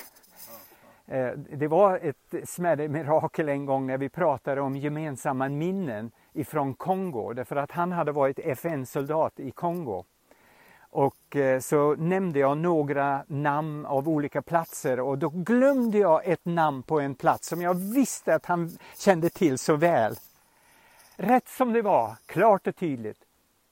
Eh, 1.06 1.30
det 1.32 1.68
var 1.68 1.98
ett 2.02 2.48
smärre 2.48 2.88
mirakel 2.88 3.48
en 3.48 3.66
gång 3.66 3.86
när 3.86 3.98
vi 3.98 4.08
pratade 4.08 4.60
om 4.60 4.76
gemensamma 4.76 5.48
minnen 5.48 6.10
ifrån 6.32 6.74
Kongo. 6.74 7.32
Därför 7.32 7.56
att 7.56 7.70
han 7.70 7.92
hade 7.92 8.12
varit 8.12 8.38
FN-soldat 8.38 9.40
i 9.40 9.50
Kongo. 9.50 10.04
Och 10.92 11.36
eh, 11.36 11.60
så 11.60 11.94
nämnde 11.94 12.38
jag 12.38 12.58
några 12.58 13.24
namn 13.26 13.86
av 13.86 14.08
olika 14.08 14.42
platser 14.42 15.00
och 15.00 15.18
då 15.18 15.28
glömde 15.28 15.98
jag 15.98 16.26
ett 16.26 16.44
namn 16.44 16.82
på 16.82 17.00
en 17.00 17.14
plats 17.14 17.48
som 17.48 17.62
jag 17.62 17.74
visste 17.74 18.34
att 18.34 18.46
han 18.46 18.78
kände 18.98 19.30
till 19.30 19.58
så 19.58 19.76
väl. 19.76 20.16
Rätt 21.16 21.48
som 21.48 21.72
det 21.72 21.82
var, 21.82 22.16
klart 22.26 22.66
och 22.66 22.76
tydligt, 22.76 23.18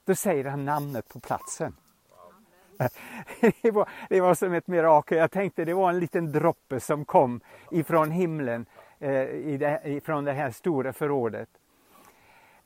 då 0.04 0.14
säger 0.14 0.44
han 0.44 0.64
namnet 0.64 1.08
på 1.08 1.20
platsen. 1.20 1.76
Det 3.62 3.70
var, 3.70 3.88
det 4.08 4.20
var 4.20 4.34
som 4.34 4.52
ett 4.52 4.66
mirakel. 4.66 5.18
Jag 5.18 5.30
tänkte 5.30 5.64
det 5.64 5.74
var 5.74 5.90
en 5.90 5.98
liten 5.98 6.32
droppe 6.32 6.80
som 6.80 7.04
kom 7.04 7.40
ifrån 7.70 8.10
himlen, 8.10 8.66
eh, 8.98 9.96
ifrån 9.96 10.24
det 10.24 10.32
här 10.32 10.50
stora 10.50 10.92
förrådet. 10.92 11.48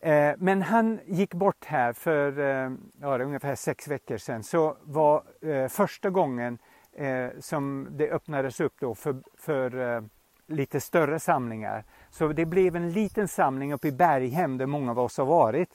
Eh, 0.04 0.34
men 0.38 0.62
han 0.62 1.00
gick 1.06 1.34
bort 1.34 1.64
här 1.64 1.92
för 1.92 2.38
eh, 2.38 2.70
ja, 3.00 3.18
ungefär 3.18 3.54
sex 3.54 3.88
veckor 3.88 4.16
sedan. 4.16 4.42
Så 4.42 4.76
var 4.82 5.22
eh, 5.42 5.68
första 5.68 6.10
gången 6.10 6.58
eh, 6.92 7.28
som 7.40 7.88
det 7.90 8.10
öppnades 8.10 8.60
upp 8.60 8.72
då 8.80 8.94
för, 8.94 9.16
för 9.38 9.94
eh, 9.96 10.02
lite 10.46 10.80
större 10.80 11.20
samlingar. 11.20 11.84
Så 12.10 12.28
det 12.28 12.46
blev 12.46 12.76
en 12.76 12.90
liten 12.90 13.28
samling 13.28 13.72
uppe 13.72 13.88
i 13.88 13.92
Berghem 13.92 14.58
där 14.58 14.66
många 14.66 14.90
av 14.90 14.98
oss 14.98 15.18
har 15.18 15.26
varit. 15.26 15.68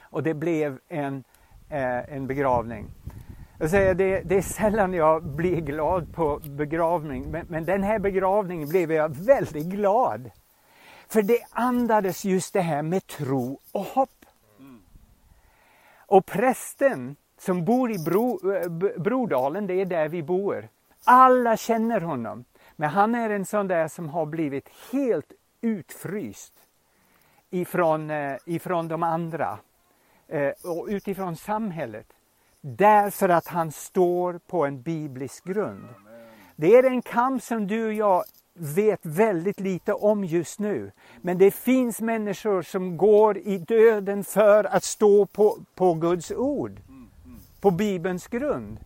Och 0.00 0.22
det 0.22 0.34
blev 0.34 0.78
en, 0.88 1.24
eh, 1.68 2.14
en 2.14 2.26
begravning. 2.26 2.90
Jag 3.58 3.70
säger, 3.70 3.94
det, 3.94 4.20
det, 4.20 4.36
är 4.36 4.42
sällan 4.42 4.94
jag 4.94 5.24
blir 5.24 5.60
glad 5.60 6.14
på 6.14 6.40
begravning, 6.44 7.30
men, 7.30 7.46
men 7.48 7.64
den 7.64 7.82
här 7.82 7.98
begravningen 7.98 8.68
blev 8.68 8.92
jag 8.92 9.16
väldigt 9.16 9.66
glad. 9.66 10.30
För 11.08 11.22
det 11.22 11.38
andades 11.50 12.24
just 12.24 12.52
det 12.52 12.60
här 12.60 12.82
med 12.82 13.06
tro 13.06 13.60
och 13.72 13.84
hopp. 13.84 14.24
Och 15.96 16.26
prästen 16.26 17.16
som 17.38 17.64
bor 17.64 17.92
i 17.92 17.98
Bro, 17.98 18.52
eh, 18.52 18.68
Brodalen, 18.98 19.66
det 19.66 19.74
är 19.74 19.84
där 19.84 20.08
vi 20.08 20.22
bor. 20.22 20.68
Alla 21.04 21.56
känner 21.56 22.00
honom. 22.00 22.44
Men 22.76 22.90
han 22.90 23.14
är 23.14 23.30
en 23.30 23.44
sån 23.44 23.68
där 23.68 23.88
som 23.88 24.08
har 24.08 24.26
blivit 24.26 24.68
helt 24.92 25.32
utfryst 25.60 26.54
ifrån, 27.50 28.10
eh, 28.10 28.36
ifrån 28.46 28.88
de 28.88 29.02
andra 29.02 29.58
eh, 30.28 30.52
och 30.64 30.86
utifrån 30.88 31.36
samhället. 31.36 32.12
Därför 32.60 33.28
att 33.28 33.46
han 33.46 33.72
står 33.72 34.38
på 34.38 34.66
en 34.66 34.82
biblisk 34.82 35.44
grund. 35.44 35.88
Det 36.56 36.76
är 36.76 36.84
en 36.84 37.02
kamp 37.02 37.42
som 37.42 37.66
du 37.66 37.86
och 37.86 37.92
jag 37.92 38.24
vet 38.58 39.00
väldigt 39.02 39.60
lite 39.60 39.92
om 39.92 40.24
just 40.24 40.58
nu. 40.58 40.90
Men 41.20 41.38
det 41.38 41.50
finns 41.50 42.00
människor 42.00 42.62
som 42.62 42.96
går 42.96 43.38
i 43.38 43.58
döden 43.58 44.24
för 44.24 44.64
att 44.64 44.84
stå 44.84 45.26
på, 45.26 45.58
på 45.74 45.94
Guds 45.94 46.30
ord. 46.30 46.80
På 47.60 47.70
Bibelns 47.70 48.26
grund. 48.26 48.78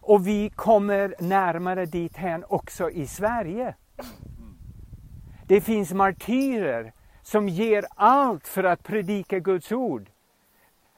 Och 0.00 0.26
vi 0.26 0.50
kommer 0.50 1.14
närmare 1.18 1.86
dithän 1.86 2.44
också 2.48 2.90
i 2.90 3.06
Sverige. 3.06 3.74
Det 5.46 5.60
finns 5.60 5.92
martyrer 5.92 6.92
som 7.22 7.48
ger 7.48 7.86
allt 7.94 8.48
för 8.48 8.64
att 8.64 8.82
predika 8.82 9.38
Guds 9.38 9.72
ord. 9.72 10.10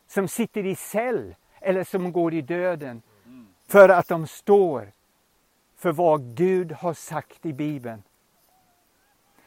Som 0.06 0.28
sitter 0.28 0.66
i 0.66 0.74
cell 0.74 1.34
eller 1.60 1.84
som 1.84 2.12
går 2.12 2.34
i 2.34 2.42
döden. 2.42 3.02
För 3.66 3.88
att 3.88 4.08
de 4.08 4.26
står 4.26 4.92
för 5.78 5.92
vad 5.92 6.36
Gud 6.36 6.72
har 6.72 6.94
sagt 6.94 7.46
i 7.46 7.52
Bibeln. 7.52 8.02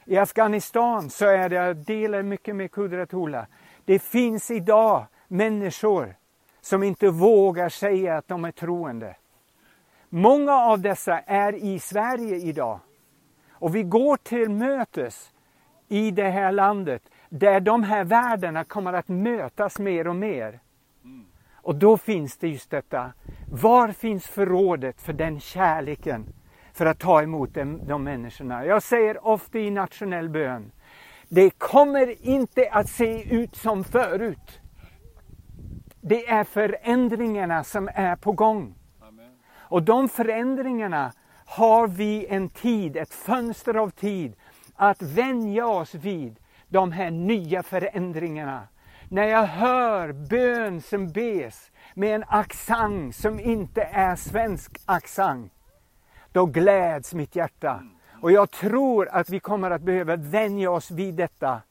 I 0.05 0.17
Afghanistan 0.17 1.09
så 1.09 1.25
är 1.25 1.50
det, 1.50 1.55
jag 1.55 1.77
delar 1.77 2.21
mycket 2.23 2.55
med 2.55 2.71
Kudratullah, 2.71 3.45
det 3.85 4.00
finns 4.00 4.51
idag 4.51 5.05
människor 5.27 6.15
som 6.61 6.83
inte 6.83 7.09
vågar 7.09 7.69
säga 7.69 8.17
att 8.17 8.27
de 8.27 8.45
är 8.45 8.51
troende. 8.51 9.15
Många 10.09 10.53
av 10.53 10.79
dessa 10.79 11.19
är 11.19 11.53
i 11.53 11.79
Sverige 11.79 12.35
idag. 12.35 12.79
Och 13.51 13.75
vi 13.75 13.83
går 13.83 14.17
till 14.17 14.50
mötes 14.50 15.31
i 15.88 16.11
det 16.11 16.29
här 16.29 16.51
landet 16.51 17.03
där 17.29 17.59
de 17.59 17.83
här 17.83 18.03
värdena 18.03 18.63
kommer 18.63 18.93
att 18.93 19.07
mötas 19.07 19.79
mer 19.79 20.07
och 20.07 20.15
mer. 20.15 20.59
Och 21.62 21.75
då 21.75 21.98
finns 21.98 22.38
det 22.38 22.48
just 22.48 22.70
detta. 22.70 23.13
Var 23.51 23.91
finns 23.91 24.27
förrådet 24.27 25.01
för 25.01 25.13
den 25.13 25.39
kärleken 25.39 26.34
för 26.74 26.86
att 26.86 27.00
ta 27.00 27.22
emot 27.22 27.53
de, 27.53 27.88
de 27.88 28.03
människorna? 28.03 28.65
Jag 28.65 28.84
säger 28.84 29.27
ofta 29.27 29.60
i 29.60 29.72
nationell 29.72 30.30
bön. 30.30 30.72
Det 31.30 31.50
kommer 31.50 32.27
inte 32.27 32.70
att 32.72 32.89
se 32.89 33.36
ut 33.36 33.56
som 33.56 33.84
förut. 33.84 34.62
Det 36.01 36.27
är 36.27 36.44
förändringarna 36.44 37.63
som 37.63 37.89
är 37.94 38.15
på 38.15 38.32
gång. 38.32 38.75
Amen. 39.01 39.32
Och 39.58 39.84
de 39.84 40.10
förändringarna 40.10 41.12
har 41.46 41.88
vi 41.88 42.25
en 42.30 42.50
tid, 42.50 42.98
ett 42.98 43.13
fönster 43.13 43.74
av 43.74 43.89
tid 43.89 44.36
att 44.75 45.01
vänja 45.01 45.68
oss 45.68 45.96
vid 45.96 46.36
de 46.68 46.91
här 46.91 47.12
nya 47.12 47.63
förändringarna. 47.63 48.68
När 49.13 49.27
jag 49.27 49.44
hör 49.44 50.12
bön 50.12 50.82
som 50.82 51.12
bes 51.12 51.72
med 51.94 52.15
en 52.15 52.24
accent 52.27 53.15
som 53.15 53.39
inte 53.39 53.82
är 53.82 54.15
svensk 54.15 54.82
accent, 54.86 55.53
då 56.32 56.46
gläds 56.46 57.13
mitt 57.13 57.36
hjärta. 57.36 57.84
Och 58.22 58.32
jag 58.32 58.51
tror 58.51 59.10
att 59.12 59.30
vi 59.30 59.39
kommer 59.39 59.72
att 59.72 59.82
behöva 59.82 60.15
vänja 60.15 60.72
oss 60.72 60.91
vid 60.91 61.13
detta. 61.13 61.62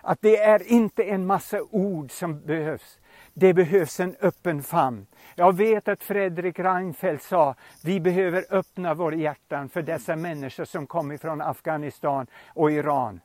Att 0.00 0.18
det 0.20 0.36
är 0.36 0.72
inte 0.72 1.02
en 1.02 1.26
massa 1.26 1.62
ord 1.70 2.10
som 2.10 2.40
behövs. 2.40 2.98
Det 3.34 3.54
behövs 3.54 4.00
en 4.00 4.16
öppen 4.20 4.62
famn. 4.62 5.06
Jag 5.34 5.56
vet 5.56 5.88
att 5.88 6.02
Fredrik 6.02 6.58
Reinfeldt 6.58 7.22
sa, 7.22 7.54
vi 7.84 8.00
behöver 8.00 8.44
öppna 8.50 8.94
våra 8.94 9.14
hjärtan 9.14 9.68
för 9.68 9.82
dessa 9.82 10.16
människor 10.16 10.64
som 10.64 10.86
kommer 10.86 11.16
från 11.16 11.40
Afghanistan 11.40 12.26
och 12.48 12.70
Iran. 12.70 13.20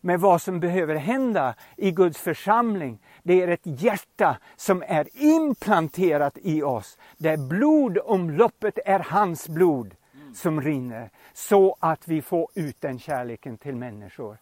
Men 0.00 0.20
vad 0.20 0.42
som 0.42 0.60
behöver 0.60 0.94
hända 0.94 1.54
i 1.76 1.90
Guds 1.90 2.18
församling, 2.18 2.98
det 3.22 3.42
är 3.42 3.48
ett 3.48 3.60
hjärta 3.64 4.36
som 4.56 4.82
är 4.86 5.08
implanterat 5.12 6.38
i 6.42 6.62
oss. 6.62 6.98
Där 7.16 7.36
blodomloppet 7.36 8.78
är 8.84 8.98
hans 8.98 9.48
blod 9.48 9.94
som 10.34 10.60
rinner. 10.60 11.10
Så 11.32 11.76
att 11.80 12.08
vi 12.08 12.22
får 12.22 12.48
ut 12.54 12.80
den 12.80 12.98
kärleken 12.98 13.58
till 13.58 13.76
människor. 13.76 14.38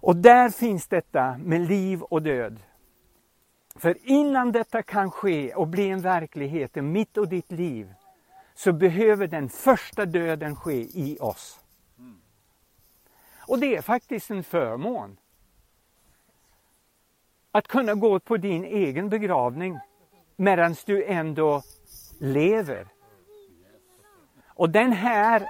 Och 0.00 0.16
där 0.16 0.50
finns 0.50 0.86
detta 0.86 1.38
med 1.38 1.60
liv 1.60 2.02
och 2.02 2.22
död. 2.22 2.58
För 3.76 3.98
innan 4.02 4.52
detta 4.52 4.82
kan 4.82 5.10
ske 5.10 5.54
och 5.54 5.68
bli 5.68 5.88
en 5.88 6.00
verklighet 6.00 6.76
i 6.76 6.82
mitt 6.82 7.16
och 7.16 7.28
ditt 7.28 7.52
liv 7.52 7.94
så 8.54 8.72
behöver 8.72 9.26
den 9.26 9.48
första 9.48 10.06
döden 10.06 10.56
ske 10.56 10.80
i 10.80 11.18
oss. 11.20 11.57
Och 13.48 13.58
det 13.58 13.76
är 13.76 13.82
faktiskt 13.82 14.30
en 14.30 14.44
förmån. 14.44 15.16
Att 17.52 17.68
kunna 17.68 17.94
gå 17.94 18.20
på 18.20 18.36
din 18.36 18.64
egen 18.64 19.08
begravning 19.08 19.78
medan 20.36 20.76
du 20.86 21.04
ändå 21.04 21.62
lever. 22.18 22.86
Och 24.46 24.70
den 24.70 24.92
här 24.92 25.46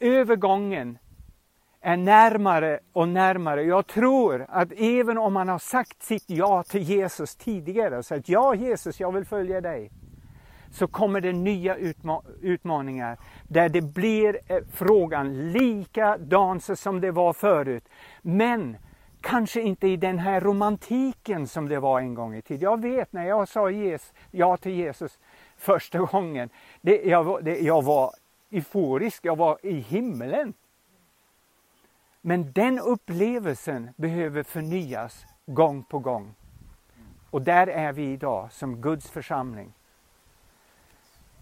övergången 0.00 0.98
är 1.80 1.96
närmare 1.96 2.80
och 2.92 3.08
närmare. 3.08 3.62
Jag 3.62 3.86
tror 3.86 4.46
att 4.48 4.72
även 4.72 5.18
om 5.18 5.32
man 5.32 5.48
har 5.48 5.58
sagt 5.58 6.02
sitt 6.02 6.30
ja 6.30 6.62
till 6.62 6.82
Jesus 6.82 7.36
tidigare 7.36 7.98
och 7.98 8.06
sagt 8.06 8.28
ja 8.28 8.54
Jesus, 8.54 9.00
jag 9.00 9.12
vill 9.12 9.24
följa 9.24 9.60
dig 9.60 9.90
så 10.70 10.86
kommer 10.86 11.20
det 11.20 11.32
nya 11.32 11.76
utma 11.76 12.22
utmaningar 12.42 13.18
där 13.48 13.68
det 13.68 13.80
blir 13.80 14.40
eh, 14.46 14.58
frågan 14.72 15.52
likadan 15.52 16.60
som 16.60 17.00
det 17.00 17.10
var 17.10 17.32
förut. 17.32 17.88
Men 18.22 18.76
kanske 19.20 19.60
inte 19.60 19.88
i 19.88 19.96
den 19.96 20.18
här 20.18 20.40
romantiken 20.40 21.46
som 21.46 21.68
det 21.68 21.78
var 21.78 22.00
en 22.00 22.14
gång 22.14 22.34
i 22.34 22.42
tiden. 22.42 22.62
Jag 22.62 22.82
vet 22.82 23.12
när 23.12 23.26
jag 23.26 23.48
sa 23.48 23.70
Jesus, 23.70 24.12
ja 24.30 24.56
till 24.56 24.72
Jesus 24.72 25.18
första 25.56 25.98
gången, 26.12 26.50
det, 26.80 27.02
jag, 27.02 27.44
det, 27.44 27.58
jag 27.58 27.82
var 27.82 28.14
euforisk, 28.50 29.24
jag 29.24 29.36
var 29.36 29.58
i 29.62 29.74
himlen. 29.74 30.54
Men 32.20 32.52
den 32.52 32.78
upplevelsen 32.78 33.90
behöver 33.96 34.42
förnyas 34.42 35.26
gång 35.46 35.82
på 35.82 35.98
gång. 35.98 36.34
Och 37.30 37.42
där 37.42 37.66
är 37.66 37.92
vi 37.92 38.12
idag 38.12 38.52
som 38.52 38.80
Guds 38.80 39.10
församling. 39.10 39.72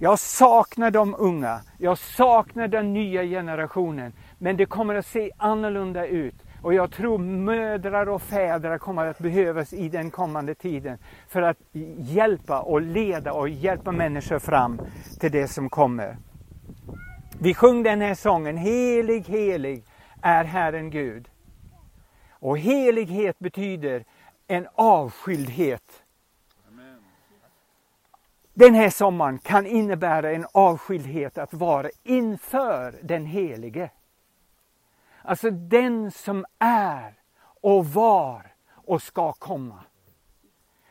Jag 0.00 0.18
saknar 0.18 0.90
de 0.90 1.14
unga, 1.18 1.60
jag 1.78 1.98
saknar 1.98 2.68
den 2.68 2.92
nya 2.92 3.22
generationen. 3.22 4.12
Men 4.38 4.56
det 4.56 4.66
kommer 4.66 4.94
att 4.94 5.06
se 5.06 5.30
annorlunda 5.36 6.06
ut. 6.06 6.34
Och 6.62 6.74
jag 6.74 6.92
tror 6.92 7.18
mödrar 7.18 8.08
och 8.08 8.22
fäder 8.22 8.78
kommer 8.78 9.06
att 9.06 9.18
behövas 9.18 9.72
i 9.72 9.88
den 9.88 10.10
kommande 10.10 10.54
tiden 10.54 10.98
för 11.28 11.42
att 11.42 11.56
hjälpa 11.98 12.60
och 12.60 12.82
leda 12.82 13.32
och 13.32 13.48
hjälpa 13.48 13.92
människor 13.92 14.38
fram 14.38 14.80
till 15.20 15.32
det 15.32 15.48
som 15.48 15.70
kommer. 15.70 16.16
Vi 17.40 17.54
sjöng 17.54 17.82
den 17.82 18.00
här 18.00 18.14
sången, 18.14 18.56
Helig, 18.56 19.24
helig 19.28 19.84
är 20.22 20.44
Herren 20.44 20.90
Gud. 20.90 21.28
Och 22.30 22.58
helighet 22.58 23.38
betyder 23.38 24.04
en 24.46 24.66
avskildhet 24.74 26.02
den 28.58 28.74
här 28.74 28.90
sommaren 28.90 29.38
kan 29.38 29.66
innebära 29.66 30.32
en 30.32 30.46
avskildhet 30.52 31.38
att 31.38 31.54
vara 31.54 31.90
inför 32.02 32.94
den 33.02 33.26
Helige. 33.26 33.90
Alltså 35.22 35.50
den 35.50 36.10
som 36.10 36.46
är 36.58 37.14
och 37.60 37.86
var 37.86 38.52
och 38.70 39.02
ska 39.02 39.32
komma. 39.32 39.84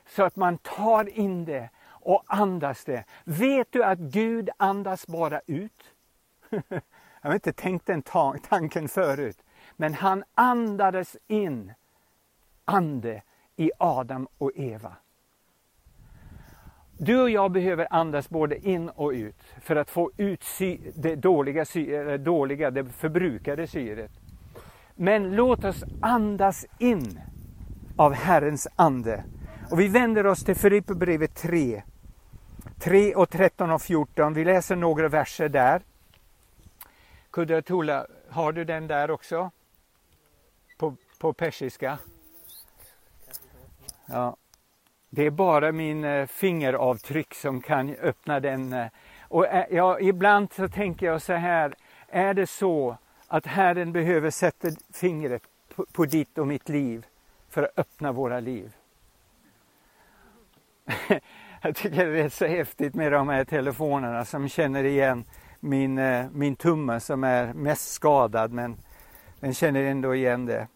Så 0.05 0.23
att 0.23 0.35
man 0.35 0.57
tar 0.57 1.09
in 1.09 1.45
det 1.45 1.69
och 1.87 2.23
andas 2.27 2.85
det. 2.85 3.03
Vet 3.23 3.71
du 3.71 3.83
att 3.83 3.99
Gud 3.99 4.49
andas 4.57 5.07
bara 5.07 5.41
ut? 5.45 5.83
Jag 7.21 7.29
har 7.29 7.33
inte 7.33 7.53
tänkt 7.53 7.85
den 7.85 8.01
tanken 8.49 8.87
förut. 8.87 9.43
Men 9.75 9.93
han 9.93 10.23
andades 10.33 11.17
in 11.27 11.73
ande 12.65 13.21
i 13.55 13.71
Adam 13.79 14.27
och 14.37 14.51
Eva. 14.55 14.95
Du 16.99 17.21
och 17.21 17.29
jag 17.29 17.51
behöver 17.51 17.87
andas 17.89 18.29
både 18.29 18.67
in 18.67 18.89
och 18.89 19.11
ut 19.11 19.35
för 19.61 19.75
att 19.75 19.89
få 19.89 20.11
ut 20.17 20.43
sy 20.43 20.77
det 20.95 21.15
dåliga, 21.15 21.65
sy 21.65 21.93
eh, 21.93 22.13
dåliga, 22.13 22.71
det 22.71 22.85
förbrukade 22.85 23.67
syret. 23.67 24.11
Men 24.95 25.35
låt 25.35 25.63
oss 25.63 25.83
andas 26.01 26.65
in 26.79 27.19
av 27.95 28.13
Herrens 28.13 28.67
ande. 28.75 29.23
Och 29.71 29.79
vi 29.79 29.87
vänder 29.87 30.25
oss 30.25 30.43
till 30.43 30.55
Filipperbrevet 30.55 31.35
3. 31.35 31.83
3 32.79 33.15
och 33.15 33.29
13 33.29 33.71
och 33.71 33.81
14. 33.81 34.33
Vi 34.33 34.45
läser 34.45 34.75
några 34.75 35.07
verser 35.07 35.49
där. 35.49 35.81
Kudratula, 37.31 38.07
har 38.29 38.51
du 38.51 38.65
den 38.65 38.87
där 38.87 39.11
också? 39.11 39.51
På, 40.77 40.95
på 41.19 41.33
persiska? 41.33 41.99
Ja. 44.05 44.37
Det 45.09 45.25
är 45.25 45.29
bara 45.29 45.71
min 45.71 46.03
eh, 46.03 46.25
fingeravtryck 46.25 47.33
som 47.33 47.61
kan 47.61 47.95
öppna 47.95 48.39
den. 48.39 48.73
Eh. 48.73 48.87
Och 49.21 49.47
eh, 49.47 49.65
ja, 49.71 49.99
ibland 49.99 50.53
så 50.53 50.67
tänker 50.67 51.05
jag 51.05 51.21
så 51.21 51.33
här, 51.33 51.73
är 52.07 52.33
det 52.33 52.47
så 52.47 52.97
att 53.27 53.45
Herren 53.45 53.91
behöver 53.91 54.29
sätta 54.29 54.67
fingret 54.93 55.43
på, 55.75 55.85
på 55.91 56.05
ditt 56.05 56.37
och 56.37 56.47
mitt 56.47 56.69
liv 56.69 57.05
för 57.49 57.63
att 57.63 57.79
öppna 57.79 58.11
våra 58.11 58.39
liv? 58.39 58.73
jag 61.61 61.75
tycker 61.75 62.05
det 62.05 62.21
är 62.21 62.29
så 62.29 62.45
häftigt 62.45 62.95
med 62.95 63.11
de 63.11 63.29
här 63.29 63.45
telefonerna 63.45 64.25
som 64.25 64.49
känner 64.49 64.83
igen 64.83 65.25
min, 65.59 66.01
min 66.31 66.55
tumme 66.55 66.99
som 66.99 67.23
är 67.23 67.53
mest 67.53 67.91
skadad 67.91 68.51
men 68.51 68.77
den 69.39 69.53
känner 69.53 69.83
ändå 69.83 70.15
igen 70.15 70.45
det. 70.45 70.67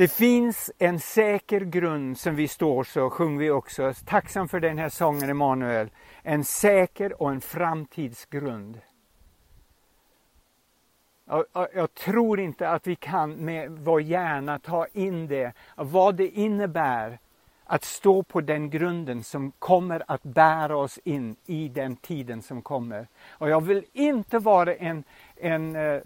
Det 0.00 0.08
finns 0.08 0.70
en 0.78 1.00
säker 1.00 1.60
grund 1.60 2.18
som 2.18 2.34
vi 2.34 2.48
står 2.48 2.84
så 2.84 3.10
sjunger 3.10 3.38
vi 3.38 3.50
också. 3.50 3.92
Tacksam 4.04 4.48
för 4.48 4.60
den 4.60 4.78
här 4.78 4.88
sången 4.88 5.30
Emanuel. 5.30 5.90
En 6.22 6.44
säker 6.44 7.22
och 7.22 7.30
en 7.30 7.40
framtidsgrund. 7.40 8.80
Jag, 11.26 11.44
jag, 11.74 11.94
tror 11.94 12.40
inte 12.40 12.68
att 12.68 12.86
vi 12.86 12.96
kan 12.96 13.32
med 13.32 13.70
vår 13.70 14.02
hjärna 14.02 14.58
ta 14.58 14.86
in 14.86 15.26
det, 15.26 15.52
vad 15.76 16.14
det 16.14 16.28
innebär 16.28 17.18
att 17.64 17.84
stå 17.84 18.22
på 18.22 18.40
den 18.40 18.70
grunden 18.70 19.24
som 19.24 19.52
kommer 19.58 20.02
att 20.06 20.22
bära 20.22 20.76
oss 20.76 20.98
in 21.04 21.36
i 21.46 21.68
den 21.68 21.96
tiden 21.96 22.42
som 22.42 22.62
kommer. 22.62 23.06
Och 23.28 23.48
jag 23.48 23.60
vill 23.60 23.84
inte 23.92 24.38
vara 24.38 24.74
en, 24.74 25.04
en 25.36 25.76
uh, 25.76 26.02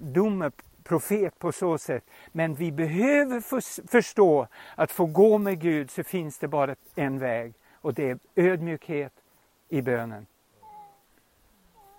profet 0.84 1.38
på 1.38 1.52
så 1.52 1.78
sätt. 1.78 2.04
Men 2.32 2.54
vi 2.54 2.72
behöver 2.72 3.40
förstå 3.88 4.46
att 4.74 4.92
få 4.92 5.06
gå 5.06 5.38
med 5.38 5.60
Gud 5.60 5.90
så 5.90 6.04
finns 6.04 6.38
det 6.38 6.48
bara 6.48 6.76
en 6.94 7.18
väg 7.18 7.54
och 7.72 7.94
det 7.94 8.10
är 8.10 8.18
ödmjukhet 8.36 9.12
i 9.68 9.82
bönen. 9.82 10.26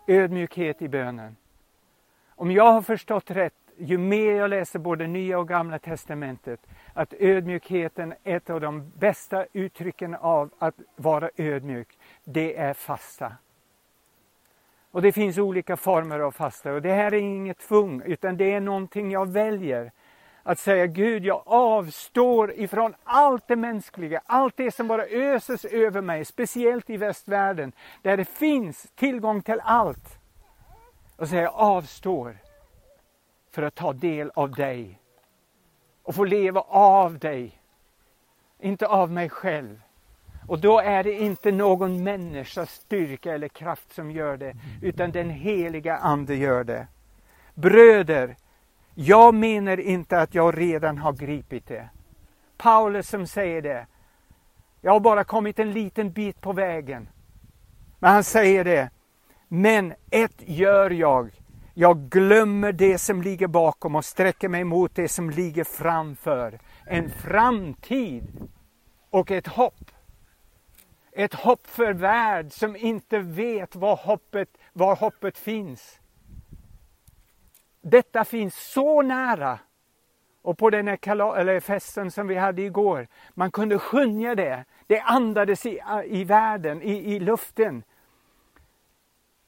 Ödmjukhet 0.08 0.82
i 0.82 0.88
bönen. 0.88 1.36
Om 2.30 2.52
jag 2.52 2.72
har 2.72 2.82
förstått 2.82 3.32
rätt, 3.32 3.54
ju 3.78 3.98
mer 3.98 4.32
jag 4.32 4.50
läser 4.50 4.80
både 4.80 5.08
Nya 5.08 5.40
och 5.40 5.48
Gamla 5.48 5.80
Testamentet, 5.80 6.60
att 6.94 7.14
ödmjukheten, 7.20 8.14
är 8.24 8.38
ett 8.38 8.50
av 8.50 8.62
de 8.62 8.92
bästa 8.96 9.46
uttrycken 9.54 10.16
av 10.16 10.50
att 10.60 10.76
vara 10.96 11.30
ödmjuk, 11.38 11.98
det 12.24 12.58
är 12.58 12.74
fasta. 12.74 13.34
Och 14.96 15.02
det 15.02 15.12
finns 15.12 15.38
olika 15.38 15.78
former 15.78 16.20
av 16.20 16.32
fasta 16.32 16.74
och 16.74 16.82
det 16.82 16.94
här 16.94 17.14
är 17.14 17.18
inget 17.18 17.60
tvång 17.60 18.02
utan 18.06 18.38
det 18.38 18.54
är 18.54 18.60
någonting 18.60 19.12
jag 19.12 19.30
väljer. 19.30 19.92
Att 20.44 20.60
säga 20.60 20.88
Gud, 20.88 21.26
jag 21.26 21.44
avstår 21.46 22.52
ifrån 22.52 22.96
allt 23.04 23.48
det 23.48 23.56
mänskliga, 23.56 24.22
allt 24.26 24.58
det 24.58 24.72
som 24.72 24.88
bara 24.88 25.06
öses 25.06 25.66
över 25.66 26.02
mig, 26.02 26.26
speciellt 26.26 26.90
i 26.90 26.98
västvärlden 26.98 27.72
där 28.02 28.18
det 28.18 28.26
finns 28.26 28.88
tillgång 28.96 29.42
till 29.42 29.60
allt. 29.64 30.20
Och 31.16 31.28
säga 31.28 31.42
jag 31.42 31.54
avstår 31.56 32.38
för 33.52 33.62
att 33.62 33.76
ta 33.76 33.94
del 33.94 34.32
av 34.36 34.52
dig 34.52 35.00
och 36.04 36.16
få 36.16 36.24
leva 36.24 36.62
av 36.70 37.20
dig, 37.20 37.62
inte 38.60 38.88
av 38.88 39.12
mig 39.12 39.30
själv. 39.30 39.85
Och 40.48 40.60
då 40.60 40.80
är 40.80 41.04
det 41.04 41.14
inte 41.14 41.52
någon 41.52 42.04
människas 42.04 42.72
styrka 42.72 43.34
eller 43.34 43.48
kraft 43.48 43.94
som 43.94 44.12
gör 44.12 44.38
det, 44.38 44.56
utan 44.82 45.12
den 45.12 45.30
heliga 45.30 45.98
Ande 45.98 46.36
gör 46.36 46.64
det. 46.64 46.88
Bröder, 47.54 48.36
jag 48.94 49.34
menar 49.34 49.80
inte 49.80 50.20
att 50.20 50.36
jag 50.36 50.58
redan 50.58 50.98
har 50.98 51.14
gripit 51.14 51.68
det. 51.68 51.90
Paulus 52.58 53.10
som 53.10 53.28
säger 53.28 53.62
det. 53.62 53.88
Jag 54.82 54.92
har 54.92 55.00
bara 55.00 55.24
kommit 55.24 55.60
en 55.60 55.72
liten 55.72 56.12
bit 56.12 56.42
på 56.42 56.54
vägen. 56.54 57.08
Men 58.00 58.12
han 58.12 58.24
säger 58.24 58.64
det. 58.64 58.90
Men 59.48 59.94
ett 60.10 60.36
gör 60.38 60.90
jag. 60.90 61.32
Jag 61.74 62.10
glömmer 62.10 62.72
det 62.72 62.98
som 62.98 63.22
ligger 63.22 63.48
bakom 63.48 63.96
och 63.96 64.06
sträcker 64.06 64.50
mig 64.50 64.64
mot 64.64 64.96
det 64.96 65.08
som 65.08 65.30
ligger 65.30 65.64
framför. 65.64 66.60
En 66.86 67.10
framtid 67.10 68.50
och 69.10 69.32
ett 69.32 69.48
hopp 69.48 69.85
ett 71.16 71.34
hopp 71.34 71.68
för 71.68 71.94
värld 71.94 72.52
som 72.52 72.76
inte 72.76 73.20
vet 73.20 73.76
var 73.76 73.96
hoppet, 73.96 74.58
var 74.74 74.96
hoppet 74.96 75.38
finns. 75.38 76.00
Detta 77.82 78.26
finns 78.26 78.56
så 78.56 79.02
nära. 79.02 79.60
Och 80.42 80.58
på 80.58 80.70
den 80.70 80.88
här 80.88 81.36
eller 81.36 81.60
festen 81.60 82.12
som 82.12 82.28
vi 82.28 82.36
hade 82.36 82.62
igår, 82.62 83.08
man 83.34 83.52
kunde 83.52 83.80
skönja 83.80 84.36
det. 84.36 84.66
Det 84.88 85.00
andades 85.00 85.66
i, 85.66 85.80
i 86.06 86.24
världen, 86.24 86.82
i, 86.82 87.16
i 87.16 87.20
luften. 87.20 87.84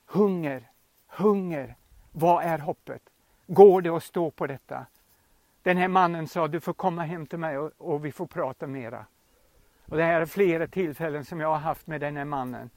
Hunger, 0.06 0.72
hunger. 1.08 1.76
Vad 2.12 2.44
är 2.44 2.58
hoppet? 2.58 3.02
Går 3.48 3.82
det 3.82 3.90
att 3.90 4.04
stå 4.04 4.32
på 4.32 4.48
detta? 4.48 4.86
Den 5.64 5.78
här 5.78 5.88
mannen 5.88 6.28
sa, 6.28 6.48
du 6.48 6.60
får 6.60 6.74
komma 6.74 7.04
hem 7.04 7.28
till 7.28 7.40
mig 7.40 7.58
och, 7.58 7.72
och 7.78 8.06
vi 8.06 8.12
får 8.12 8.28
prata 8.28 8.68
mera. 8.68 9.06
Och 9.90 9.98
det 9.98 10.04
här 10.04 10.22
är 10.22 10.26
flera 10.26 10.68
tillfällen 10.68 11.26
som 11.26 11.40
jag 11.40 11.48
har 11.48 11.58
haft 11.58 11.88
med 11.88 12.02
den 12.02 12.18
här 12.18 12.26
mannen. 12.26 12.70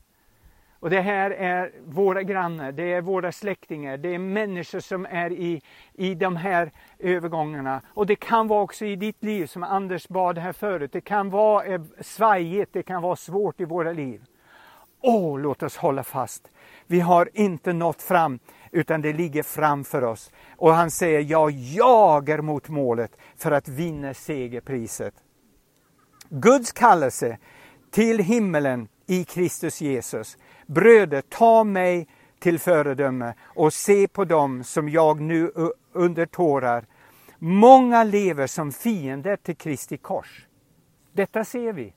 Och 0.80 0.90
det 0.90 1.00
här 1.00 1.30
är 1.30 1.72
våra 1.86 2.22
grannar, 2.22 2.72
det 2.72 2.92
är 2.92 3.00
våra 3.00 3.32
släktingar, 3.32 3.96
det 3.96 4.14
är 4.14 4.18
människor 4.18 4.80
som 4.80 5.06
är 5.10 5.32
i, 5.32 5.62
i 5.92 6.14
de 6.14 6.36
här 6.36 6.70
övergångarna. 6.98 7.82
Och 7.88 8.06
det 8.06 8.16
kan 8.16 8.48
vara 8.48 8.62
också 8.62 8.84
i 8.84 8.96
ditt 8.96 9.24
liv, 9.24 9.46
som 9.46 9.62
Anders 9.62 10.08
bad 10.08 10.38
här 10.38 10.52
förut. 10.52 10.92
Det 10.92 11.00
kan 11.00 11.30
vara 11.30 11.64
eh, 11.64 11.80
svajigt, 12.00 12.72
det 12.72 12.82
kan 12.82 13.02
vara 13.02 13.16
svårt 13.16 13.60
i 13.60 13.64
våra 13.64 13.92
liv. 13.92 14.22
Åh, 15.00 15.40
låt 15.40 15.62
oss 15.62 15.76
hålla 15.76 16.02
fast. 16.02 16.48
Vi 16.86 17.00
har 17.00 17.28
inte 17.34 17.72
nått 17.72 18.02
fram, 18.02 18.38
utan 18.72 19.00
det 19.00 19.12
ligger 19.12 19.42
framför 19.42 20.04
oss. 20.04 20.32
Och 20.56 20.74
han 20.74 20.90
säger, 20.90 21.20
jag 21.20 21.50
jagar 21.50 22.40
mot 22.40 22.68
målet 22.68 23.16
för 23.36 23.50
att 23.50 23.68
vinna 23.68 24.14
segerpriset. 24.14 25.14
Guds 26.30 26.72
kallelse 26.72 27.38
till 27.90 28.18
himmelen 28.18 28.88
i 29.06 29.24
Kristus 29.24 29.80
Jesus. 29.80 30.38
Bröder, 30.66 31.20
ta 31.20 31.64
mig 31.64 32.08
till 32.38 32.58
föredöme 32.58 33.34
och 33.42 33.72
se 33.72 34.08
på 34.08 34.24
dem 34.24 34.64
som 34.64 34.88
jag 34.88 35.20
nu 35.20 35.52
under 35.92 36.26
tårar. 36.26 36.86
Många 37.38 38.04
lever 38.04 38.46
som 38.46 38.72
fiender 38.72 39.36
till 39.36 39.56
Kristi 39.56 39.96
kors. 39.96 40.46
Detta 41.12 41.44
ser 41.44 41.72
vi. 41.72 41.94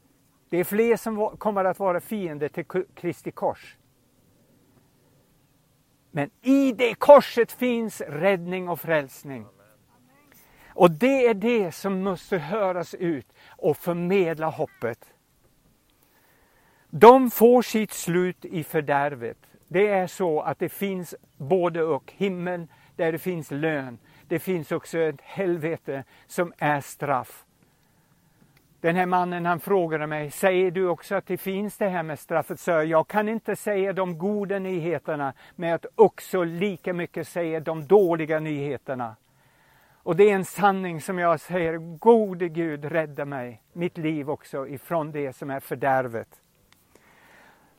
Det 0.49 0.57
är 0.57 0.63
fler 0.63 0.97
som 0.97 1.37
kommer 1.37 1.65
att 1.65 1.79
vara 1.79 1.99
fiender 1.99 2.47
till 2.47 2.65
Kristi 2.95 3.31
kors. 3.31 3.77
Men 6.11 6.29
i 6.41 6.71
det 6.71 6.95
korset 6.95 7.51
finns 7.51 8.01
räddning 8.01 8.69
och 8.69 8.79
frälsning. 8.79 9.45
Och 10.75 10.91
det 10.91 11.27
är 11.27 11.33
det 11.33 11.71
som 11.71 12.03
måste 12.03 12.37
höras 12.37 12.93
ut 12.93 13.27
och 13.49 13.77
förmedla 13.77 14.49
hoppet. 14.49 15.13
De 16.89 17.31
får 17.31 17.61
sitt 17.61 17.91
slut 17.91 18.45
i 18.45 18.63
fördärvet. 18.63 19.37
Det 19.67 19.87
är 19.87 20.07
så 20.07 20.41
att 20.41 20.59
det 20.59 20.69
finns 20.69 21.15
både 21.37 21.83
och. 21.83 22.13
Himmel 22.15 22.67
där 22.95 23.11
det 23.11 23.19
finns 23.19 23.51
lön. 23.51 23.97
Det 24.27 24.39
finns 24.39 24.71
också 24.71 24.97
ett 24.97 25.21
helvete 25.21 26.03
som 26.27 26.53
är 26.57 26.81
straff. 26.81 27.45
Den 28.81 28.95
här 28.95 29.05
mannen 29.05 29.45
han 29.45 29.59
frågade 29.59 30.07
mig, 30.07 30.31
säger 30.31 30.71
du 30.71 30.87
också 30.87 31.15
att 31.15 31.27
det 31.27 31.37
finns 31.37 31.77
det 31.77 31.89
här 31.89 32.03
med 32.03 32.19
straffet? 32.19 32.59
Så 32.59 32.71
jag 32.71 33.07
kan 33.07 33.29
inte 33.29 33.55
säga 33.55 33.93
de 33.93 34.17
goda 34.17 34.59
nyheterna, 34.59 35.33
men 35.55 35.73
att 35.73 35.85
också 35.95 36.43
lika 36.43 36.93
mycket 36.93 37.27
säga 37.27 37.59
de 37.59 37.87
dåliga 37.87 38.39
nyheterna. 38.39 39.15
Och 40.03 40.15
det 40.15 40.29
är 40.29 40.35
en 40.35 40.45
sanning 40.45 41.01
som 41.01 41.19
jag 41.19 41.39
säger, 41.39 41.77
gode 41.77 42.49
Gud 42.49 42.85
rädda 42.85 43.25
mig, 43.25 43.61
mitt 43.73 43.97
liv 43.97 44.29
också, 44.29 44.67
ifrån 44.67 45.11
det 45.11 45.33
som 45.33 45.49
är 45.49 45.59
fördärvet. 45.59 46.41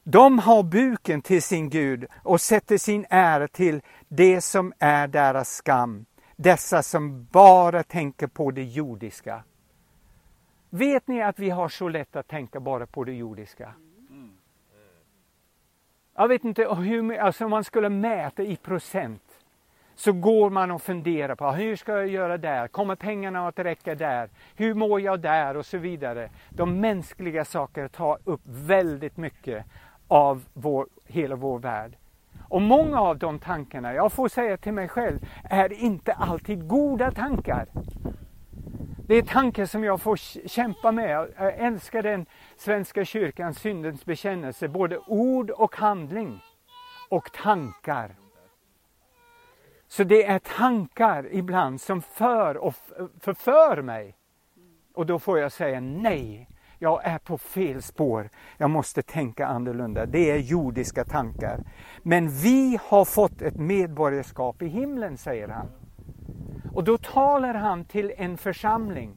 De 0.02 0.38
har 0.38 0.62
buken 0.62 1.22
till 1.22 1.42
sin 1.42 1.70
Gud 1.70 2.06
och 2.22 2.40
sätter 2.40 2.78
sin 2.78 3.06
ära 3.10 3.48
till 3.48 3.82
det 4.08 4.40
som 4.40 4.72
är 4.78 5.08
deras 5.08 5.56
skam. 5.56 6.06
Dessa 6.36 6.82
som 6.82 7.24
bara 7.24 7.82
tänker 7.82 8.26
på 8.26 8.50
det 8.50 8.64
jordiska. 8.64 9.44
Vet 10.70 11.08
ni 11.08 11.22
att 11.22 11.38
vi 11.38 11.50
har 11.50 11.68
så 11.68 11.88
lätt 11.88 12.16
att 12.16 12.28
tänka 12.28 12.60
bara 12.60 12.86
på 12.86 13.04
det 13.04 13.12
jordiska? 13.12 13.74
Jag 16.16 16.28
vet 16.28 16.44
inte 16.44 16.74
hur 16.74 17.18
alltså 17.18 17.44
om 17.44 17.50
man 17.50 17.64
skulle 17.64 17.88
mäta 17.88 18.42
i 18.42 18.56
procent, 18.56 19.22
så 19.94 20.12
går 20.12 20.50
man 20.50 20.70
och 20.70 20.82
funderar 20.82 21.34
på 21.34 21.44
ah, 21.44 21.52
hur 21.52 21.76
ska 21.76 21.92
jag 21.92 22.08
göra 22.08 22.38
där? 22.38 22.68
Kommer 22.68 22.96
pengarna 22.96 23.48
att 23.48 23.58
räcka 23.58 23.94
där? 23.94 24.30
Hur 24.56 24.74
mår 24.74 25.00
jag 25.00 25.20
där? 25.20 25.56
Och 25.56 25.66
så 25.66 25.78
vidare. 25.78 26.30
De 26.50 26.80
mänskliga 26.80 27.44
sakerna 27.44 27.88
tar 27.88 28.18
upp 28.24 28.40
väldigt 28.44 29.16
mycket 29.16 29.64
av 30.08 30.44
vår, 30.52 30.86
hela 31.04 31.36
vår 31.36 31.58
värld. 31.58 31.96
Och 32.48 32.62
många 32.62 33.00
av 33.00 33.18
de 33.18 33.38
tankarna, 33.38 33.94
jag 33.94 34.12
får 34.12 34.28
säga 34.28 34.56
till 34.56 34.72
mig 34.72 34.88
själv, 34.88 35.18
är 35.44 35.72
inte 35.72 36.12
alltid 36.12 36.68
goda 36.68 37.10
tankar. 37.10 37.66
Det 39.06 39.14
är 39.14 39.22
tankar 39.22 39.66
som 39.66 39.84
jag 39.84 40.00
får 40.00 40.16
kämpa 40.48 40.92
med. 40.92 41.10
Jag 41.10 41.54
älskar 41.58 42.02
den 42.02 42.26
Svenska 42.56 43.04
kyrkans 43.04 43.58
syndens 43.58 44.04
bekännelse, 44.04 44.68
både 44.68 44.98
ord 44.98 45.50
och 45.50 45.76
handling. 45.76 46.40
Och 47.08 47.32
tankar. 47.32 48.23
Så 49.96 50.04
det 50.04 50.24
är 50.24 50.38
tankar 50.38 51.28
ibland 51.30 51.80
som 51.80 52.02
för 52.02 52.56
och 52.56 52.74
förför 53.20 53.82
mig. 53.82 54.16
Och 54.94 55.06
då 55.06 55.18
får 55.18 55.38
jag 55.38 55.52
säga 55.52 55.80
nej, 55.80 56.48
jag 56.78 57.04
är 57.04 57.18
på 57.18 57.38
fel 57.38 57.82
spår. 57.82 58.30
Jag 58.58 58.70
måste 58.70 59.02
tänka 59.02 59.46
annorlunda. 59.46 60.06
Det 60.06 60.30
är 60.30 60.38
jordiska 60.38 61.04
tankar. 61.04 61.60
Men 62.02 62.28
vi 62.28 62.78
har 62.82 63.04
fått 63.04 63.42
ett 63.42 63.56
medborgarskap 63.56 64.62
i 64.62 64.66
himlen, 64.66 65.16
säger 65.16 65.48
han. 65.48 65.66
Och 66.72 66.84
då 66.84 66.98
talar 66.98 67.54
han 67.54 67.84
till 67.84 68.12
en 68.16 68.36
församling. 68.36 69.14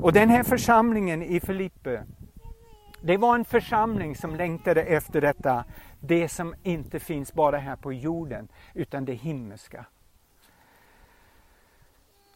Och 0.00 0.12
den 0.12 0.28
här 0.28 0.42
församlingen 0.42 1.22
i 1.22 1.40
Filippe, 1.40 2.04
det 3.02 3.16
var 3.16 3.34
en 3.34 3.44
församling 3.44 4.16
som 4.16 4.36
längtade 4.36 4.82
efter 4.82 5.20
detta, 5.20 5.64
det 6.00 6.28
som 6.28 6.54
inte 6.62 7.00
finns 7.00 7.32
bara 7.32 7.58
här 7.58 7.76
på 7.76 7.92
jorden, 7.92 8.48
utan 8.74 9.04
det 9.04 9.14
himmelska. 9.14 9.86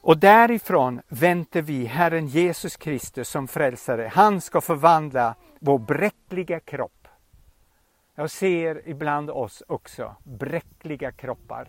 Och 0.01 0.19
därifrån 0.19 1.01
väntar 1.09 1.63
vi 1.63 1.85
Herren 1.85 2.27
Jesus 2.27 2.77
Kristus 2.77 3.29
som 3.29 3.49
frälsare. 3.49 4.11
Han 4.15 4.41
ska 4.41 4.61
förvandla 4.61 5.35
vår 5.59 5.79
bräckliga 5.79 6.61
kropp. 6.61 7.09
Jag 8.15 8.31
ser 8.31 8.89
ibland 8.89 9.31
oss 9.31 9.63
också 9.69 10.17
bräckliga 10.25 11.13
kroppar. 11.13 11.69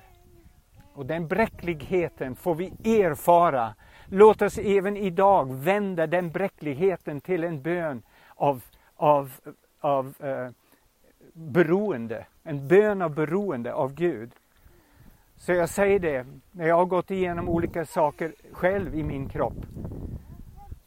Och 0.94 1.06
den 1.06 1.28
bräckligheten 1.28 2.36
får 2.36 2.56
vi 2.56 2.66
erfara. 2.84 3.76
Låt 4.10 4.42
oss 4.42 4.58
även 4.58 4.98
idag 4.98 5.54
vända 5.54 6.08
den 6.08 6.32
bräckligheten 6.32 7.22
till 7.22 7.44
en 7.44 7.62
bön 7.62 8.04
av, 8.36 8.64
av, 8.96 9.32
av 9.80 10.14
eh, 10.20 10.50
beroende. 11.34 12.26
En 12.44 12.68
bön 12.68 13.02
av 13.02 13.16
beroende 13.16 13.74
av 13.74 13.94
Gud. 13.94 14.32
Så 15.38 15.52
jag 15.52 15.70
säger 15.70 16.00
det, 16.00 16.26
när 16.52 16.68
jag 16.68 16.76
har 16.76 16.86
gått 16.86 17.12
igenom 17.12 17.50
olika 17.50 17.86
saker 17.86 18.34
själv 18.52 18.96
i 18.96 19.04
min 19.04 19.30
kropp. 19.30 19.66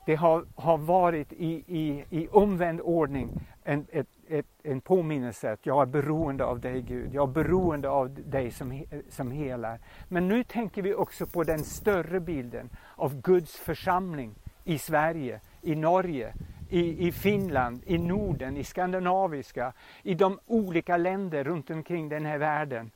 Det 0.07 0.15
har, 0.15 0.45
har 0.55 0.79
varit 0.79 1.33
i, 1.33 1.65
i, 1.67 2.05
i 2.11 2.29
omvänd 2.29 2.81
ordning 2.81 3.31
en, 3.65 3.87
ett, 3.93 4.09
ett, 4.29 4.47
en 4.63 4.81
påminnelse 4.81 5.53
att 5.53 5.67
jag 5.67 5.83
är 5.83 5.87
beroende 5.87 6.45
av 6.45 6.61
dig 6.61 6.83
Gud. 6.83 7.15
Jag 7.15 7.29
är 7.29 7.33
beroende 7.33 7.89
av 7.89 8.11
dig 8.11 8.51
som, 8.51 8.85
som 9.09 9.31
helar. 9.31 9.81
Men 10.09 10.29
nu 10.29 10.45
tänker 10.45 10.83
vi 10.83 10.95
också 10.95 11.27
på 11.27 11.45
den 11.45 11.59
större 11.59 12.21
bilden 12.21 12.71
av 12.95 13.21
Guds 13.21 13.57
församling 13.57 14.35
i 14.65 14.79
Sverige, 14.79 15.41
i 15.63 15.75
Norge, 15.75 16.35
i, 16.69 17.07
i 17.07 17.13
Finland, 17.13 17.83
i 17.87 17.99
Norden, 17.99 18.57
i 18.57 18.65
skandinaviska, 18.65 19.73
i 20.03 20.15
de 20.15 20.39
olika 20.47 20.97
länder 20.97 21.45
runt 21.45 21.71
omkring 21.71 22.09
den 22.09 22.27
här 22.27 22.39
världen 22.39 22.91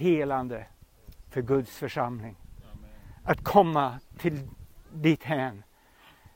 helande 0.00 0.66
för 1.30 1.42
Guds 1.42 1.76
församling. 1.76 2.36
Att 3.24 3.44
komma 3.44 3.98
till 4.18 4.48
ditt 4.92 5.24
hän 5.24 5.62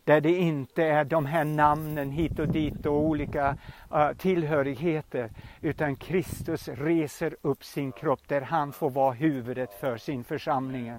där 0.05 0.21
det 0.21 0.33
inte 0.33 0.85
är 0.85 1.05
de 1.05 1.27
här 1.27 1.45
namnen 1.45 2.11
hit 2.11 2.39
och 2.39 2.49
dit 2.49 2.87
och 2.87 3.01
olika 3.01 3.57
uh, 3.95 4.13
tillhörigheter 4.13 5.31
utan 5.61 5.97
Kristus 5.97 6.69
reser 6.69 7.37
upp 7.43 7.65
sin 7.65 7.93
kropp 7.93 8.29
där 8.29 8.41
han 8.41 8.73
får 8.73 8.91
vara 8.91 9.13
huvudet 9.13 9.81
för 9.81 9.97
sin 9.97 10.25
församling. 10.25 10.93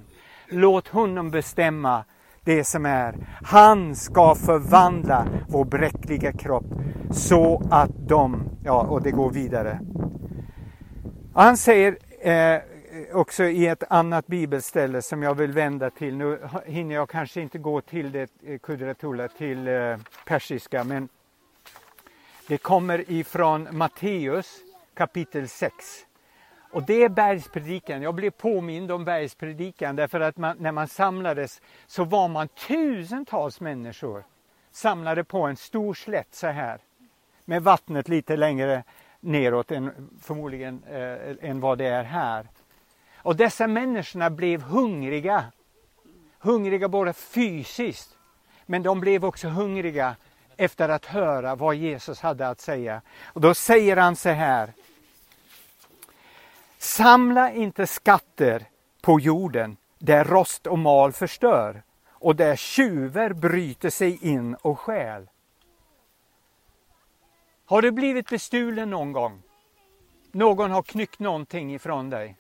Låt 0.47 0.87
honom 0.87 1.31
bestämma 1.31 2.05
det 2.45 2.63
som 2.63 2.85
är. 2.85 3.15
Han 3.43 3.95
ska 3.95 4.35
förvandla 4.35 5.27
vår 5.47 5.65
bräckliga 5.65 6.31
kropp 6.31 6.65
så 7.11 7.67
att 7.71 7.91
de, 8.07 8.43
ja 8.63 8.81
och 8.81 9.01
det 9.01 9.11
går 9.11 9.31
vidare. 9.31 9.79
Han 11.33 11.57
säger 11.57 11.97
Eh, 12.25 12.61
också 13.13 13.43
i 13.43 13.67
ett 13.67 13.83
annat 13.89 14.27
bibelställe 14.27 15.01
som 15.01 15.23
jag 15.23 15.35
vill 15.35 15.51
vända 15.51 15.89
till. 15.89 16.15
Nu 16.15 16.39
hinner 16.65 16.95
jag 16.95 17.09
kanske 17.09 17.41
inte 17.41 17.57
gå 17.57 17.81
till 17.81 18.11
det 18.11 18.29
eh, 18.45 18.59
Kudratula, 18.59 19.27
till 19.27 19.67
eh, 19.67 19.97
persiska, 20.25 20.83
men 20.83 21.09
det 22.47 22.57
kommer 22.57 23.11
ifrån 23.11 23.67
Matteus 23.71 24.57
kapitel 24.93 25.47
6. 25.47 26.04
Och 26.75 26.83
det 26.83 27.03
är 27.03 27.09
bergspredikan. 27.09 28.01
Jag 28.01 28.15
blev 28.15 28.29
påmind 28.29 28.91
om 28.91 29.05
bergspredikan 29.05 29.95
därför 29.95 30.19
att 30.19 30.37
man, 30.37 30.57
när 30.59 30.71
man 30.71 30.87
samlades 30.87 31.61
så 31.87 32.03
var 32.03 32.27
man 32.27 32.47
tusentals 32.47 33.59
människor 33.59 34.23
samlade 34.71 35.23
på 35.23 35.41
en 35.41 35.55
stor 35.55 35.93
slätt 35.93 36.35
så 36.35 36.47
här 36.47 36.79
med 37.45 37.63
vattnet 37.63 38.07
lite 38.07 38.37
längre 38.37 38.83
neråt 39.19 39.71
än, 39.71 40.09
förmodligen 40.21 40.83
eh, 40.83 41.49
än 41.49 41.59
vad 41.59 41.77
det 41.77 41.85
är 41.85 42.03
här. 42.03 42.47
Och 43.17 43.35
dessa 43.35 43.67
människorna 43.67 44.29
blev 44.29 44.61
hungriga. 44.61 45.45
Hungriga 46.39 46.87
både 46.87 47.13
fysiskt, 47.13 48.17
men 48.65 48.83
de 48.83 48.99
blev 48.99 49.25
också 49.25 49.47
hungriga 49.47 50.15
efter 50.57 50.89
att 50.89 51.05
höra 51.05 51.55
vad 51.55 51.75
Jesus 51.75 52.19
hade 52.19 52.47
att 52.47 52.61
säga. 52.61 53.01
Och 53.23 53.41
då 53.41 53.53
säger 53.53 53.97
han 53.97 54.15
så 54.15 54.29
här. 54.29 54.73
Samla 56.85 57.51
inte 57.51 57.87
skatter 57.87 58.69
på 59.01 59.19
jorden 59.19 59.77
där 59.99 60.23
rost 60.23 60.67
och 60.67 60.79
mal 60.79 61.11
förstör 61.11 61.83
och 62.07 62.35
där 62.35 62.55
tjuvar 62.55 63.33
bryter 63.33 63.89
sig 63.89 64.25
in 64.25 64.55
och 64.55 64.79
stjäl. 64.79 65.29
Har 67.65 67.81
du 67.81 67.91
blivit 67.91 68.29
bestulen 68.29 68.89
någon 68.89 69.11
gång? 69.11 69.41
Någon 70.31 70.71
har 70.71 70.83
knyckt 70.83 71.19
någonting 71.19 71.75
ifrån 71.75 72.09
dig? 72.09 72.37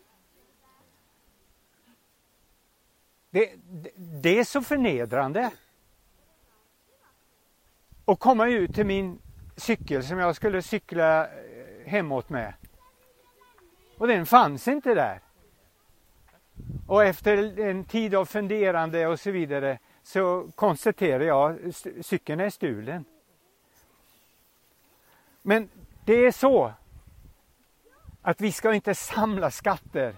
Det, 3.29 3.55
det, 3.55 3.91
det 3.95 4.39
är 4.39 4.43
så 4.43 4.61
förnedrande. 4.61 5.51
Att 8.05 8.19
komma 8.19 8.47
ut 8.47 8.75
till 8.75 8.85
min 8.85 9.21
cykel 9.55 10.03
som 10.03 10.17
jag 10.17 10.35
skulle 10.35 10.61
cykla 10.61 11.25
eh, 11.25 11.31
hemåt 11.85 12.29
med. 12.29 12.53
Och 13.97 14.07
den 14.07 14.25
fanns 14.25 14.67
inte 14.67 14.93
där. 14.93 15.19
Och 16.87 17.03
efter 17.03 17.59
en 17.59 17.83
tid 17.83 18.15
av 18.15 18.25
funderande 18.25 19.07
och 19.07 19.19
så 19.19 19.31
vidare 19.31 19.79
så 20.03 20.51
konstaterar 20.55 21.23
jag 21.23 21.67
att 21.67 22.05
cykeln 22.05 22.39
är 22.39 22.49
stulen. 22.49 23.05
Men 25.41 25.69
det 26.05 26.13
är 26.13 26.31
så 26.31 26.73
att 28.21 28.41
vi 28.41 28.51
ska 28.51 28.73
inte 28.73 28.95
samla 28.95 29.51
skatter 29.51 30.15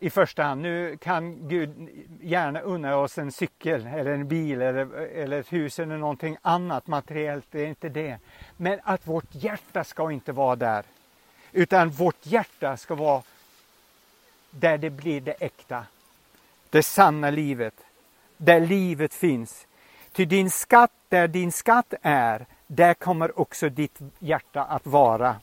i 0.00 0.10
första 0.10 0.42
hand. 0.42 0.60
Nu 0.62 0.96
kan 0.96 1.48
Gud 1.48 1.88
gärna 2.20 2.60
unna 2.60 2.96
oss 2.96 3.18
en 3.18 3.32
cykel 3.32 3.86
eller 3.86 4.10
en 4.10 4.28
bil 4.28 4.62
eller, 4.62 4.96
eller 4.96 5.40
ett 5.40 5.52
hus 5.52 5.78
eller 5.78 5.96
någonting 5.96 6.36
annat 6.42 6.86
materiellt, 6.86 7.46
det 7.50 7.60
är 7.60 7.66
inte 7.66 7.88
det. 7.88 8.18
Men 8.56 8.80
att 8.82 9.06
vårt 9.06 9.34
hjärta 9.34 9.84
ska 9.84 10.10
inte 10.12 10.32
vara 10.32 10.56
där. 10.56 10.84
Utan 11.56 11.90
vårt 11.90 12.26
hjärta 12.26 12.76
ska 12.76 12.94
vara 12.94 13.22
där 14.50 14.78
det 14.78 14.90
blir 14.90 15.20
det 15.20 15.32
äkta. 15.32 15.86
Det 16.70 16.82
sanna 16.82 17.30
livet. 17.30 17.74
Där 18.36 18.60
livet 18.60 19.14
finns. 19.14 19.66
Till 20.12 20.28
din 20.28 20.50
skatt, 20.50 20.92
där 21.08 21.28
din 21.28 21.52
skatt 21.52 21.94
är, 22.02 22.46
där 22.66 22.94
kommer 22.94 23.40
också 23.40 23.68
ditt 23.68 23.98
hjärta 24.18 24.64
att 24.64 24.86
vara. 24.86 25.36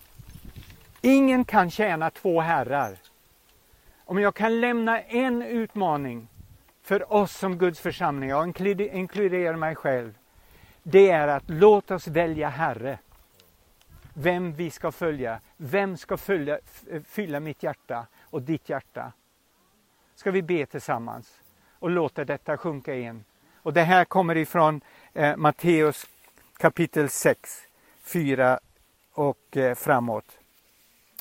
Ingen 1.02 1.46
kan 1.46 1.72
tjäna 1.72 2.10
två 2.10 2.42
herrar. 2.42 2.98
Om 4.06 4.20
jag 4.20 4.36
kan 4.36 4.62
lämna 4.62 5.02
en 5.02 5.42
utmaning 5.42 6.28
för 6.84 7.14
oss 7.14 7.38
som 7.38 7.58
Guds 7.58 7.80
församling, 7.80 8.30
jag 8.30 8.48
inkluderar 8.94 9.56
mig 9.56 9.76
själv, 9.76 10.14
det 10.84 11.10
är 11.10 11.28
att 11.28 11.44
låt 11.48 11.92
oss 11.92 12.08
välja 12.08 12.50
Herre. 12.50 12.98
Vem 14.14 14.54
vi 14.54 14.72
ska 14.72 14.92
följa, 14.92 15.40
vem 15.58 15.98
ska 15.98 16.18
följa, 16.18 16.60
fylla 17.06 17.40
mitt 17.40 17.64
hjärta 17.64 18.08
och 18.22 18.42
ditt 18.42 18.70
hjärta. 18.70 19.12
Ska 20.16 20.32
vi 20.32 20.42
be 20.42 20.66
tillsammans 20.66 21.42
och 21.80 21.90
låta 21.90 22.26
detta 22.26 22.58
sjunka 22.58 22.96
in. 22.96 23.24
Och 23.56 23.74
det 23.74 23.82
här 23.82 24.06
kommer 24.06 24.38
ifrån 24.38 24.82
eh, 25.14 25.38
Matteus 25.38 26.08
kapitel 26.58 27.10
6, 27.10 27.62
4 28.04 28.60
och 29.14 29.58
eh, 29.58 29.76
framåt. 29.76 30.40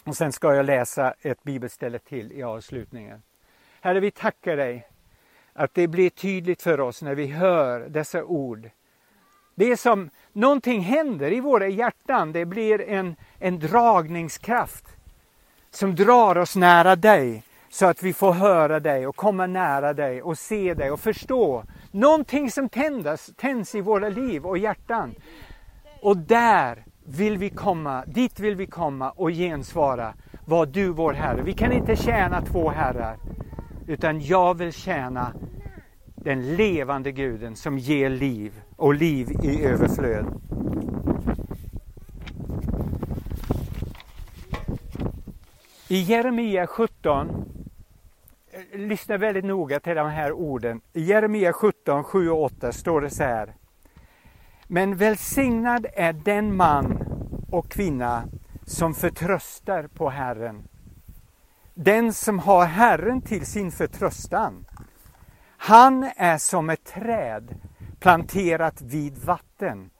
Och 0.04 0.16
sen 0.16 0.32
ska 0.32 0.54
jag 0.54 0.66
läsa 0.66 1.14
ett 1.20 1.42
bibelställe 1.42 1.98
till 1.98 2.32
i 2.32 2.42
avslutningen. 2.42 3.22
Herre, 3.80 4.00
vi 4.00 4.10
tackar 4.10 4.56
dig 4.56 4.88
att 5.52 5.74
det 5.74 5.88
blir 5.88 6.10
tydligt 6.10 6.62
för 6.62 6.80
oss 6.80 7.02
när 7.02 7.14
vi 7.14 7.26
hör 7.26 7.80
dessa 7.80 8.24
ord. 8.24 8.70
Det 9.60 9.72
är 9.72 9.76
som 9.76 10.10
någonting 10.32 10.80
händer 10.80 11.32
i 11.32 11.40
våra 11.40 11.68
hjärtan. 11.68 12.32
Det 12.32 12.44
blir 12.44 12.80
en, 12.80 13.16
en 13.38 13.58
dragningskraft 13.58 14.84
som 15.70 15.94
drar 15.94 16.38
oss 16.38 16.56
nära 16.56 16.96
dig 16.96 17.42
så 17.70 17.86
att 17.86 18.02
vi 18.02 18.12
får 18.12 18.32
höra 18.32 18.80
dig 18.80 19.06
och 19.06 19.16
komma 19.16 19.46
nära 19.46 19.92
dig 19.92 20.22
och 20.22 20.38
se 20.38 20.74
dig 20.74 20.90
och 20.90 21.00
förstå 21.00 21.64
någonting 21.90 22.50
som 22.50 22.68
tändas, 22.68 23.30
tänds 23.36 23.74
i 23.74 23.80
våra 23.80 24.08
liv 24.08 24.46
och 24.46 24.58
hjärtan. 24.58 25.14
Och 26.02 26.16
där 26.16 26.84
vill 27.06 27.38
vi 27.38 27.50
komma, 27.50 28.04
dit 28.06 28.40
vill 28.40 28.54
vi 28.54 28.66
komma 28.66 29.10
och 29.10 29.30
gensvara. 29.30 30.14
Var 30.44 30.66
du 30.66 30.88
vår 30.88 31.12
Herre. 31.12 31.42
Vi 31.42 31.52
kan 31.52 31.72
inte 31.72 31.96
tjäna 31.96 32.42
två 32.42 32.70
herrar. 32.70 33.16
Utan 33.86 34.20
jag 34.20 34.54
vill 34.54 34.72
tjäna 34.72 35.32
den 36.22 36.56
levande 36.56 37.12
guden 37.12 37.56
som 37.56 37.78
ger 37.78 38.10
liv 38.10 38.62
och 38.76 38.94
liv 38.94 39.30
i 39.42 39.64
överflöd. 39.64 40.26
I 45.88 46.00
Jeremia 46.00 46.66
17, 46.66 47.44
eh, 48.52 48.78
lyssna 48.80 49.16
väldigt 49.16 49.44
noga 49.44 49.80
till 49.80 49.96
de 49.96 50.08
här 50.08 50.32
orden. 50.32 50.80
I 50.92 51.02
Jeremia 51.02 51.52
17, 51.52 52.04
7 52.04 52.30
och 52.30 52.42
8 52.42 52.72
står 52.72 53.00
det 53.00 53.10
så 53.10 53.22
här. 53.22 53.54
Men 54.66 54.96
välsignad 54.96 55.86
är 55.94 56.12
den 56.12 56.56
man 56.56 56.98
och 57.50 57.70
kvinna 57.70 58.24
som 58.64 58.94
förtröstar 58.94 59.86
på 59.86 60.10
Herren. 60.10 60.68
Den 61.74 62.12
som 62.12 62.38
har 62.38 62.64
Herren 62.64 63.22
till 63.22 63.46
sin 63.46 63.70
förtröstan. 63.70 64.64
Han 65.62 66.10
är 66.16 66.38
som 66.38 66.70
ett 66.70 66.84
träd 66.84 67.54
planterat 67.98 68.82
vid 68.82 69.18
vatten 69.18 69.90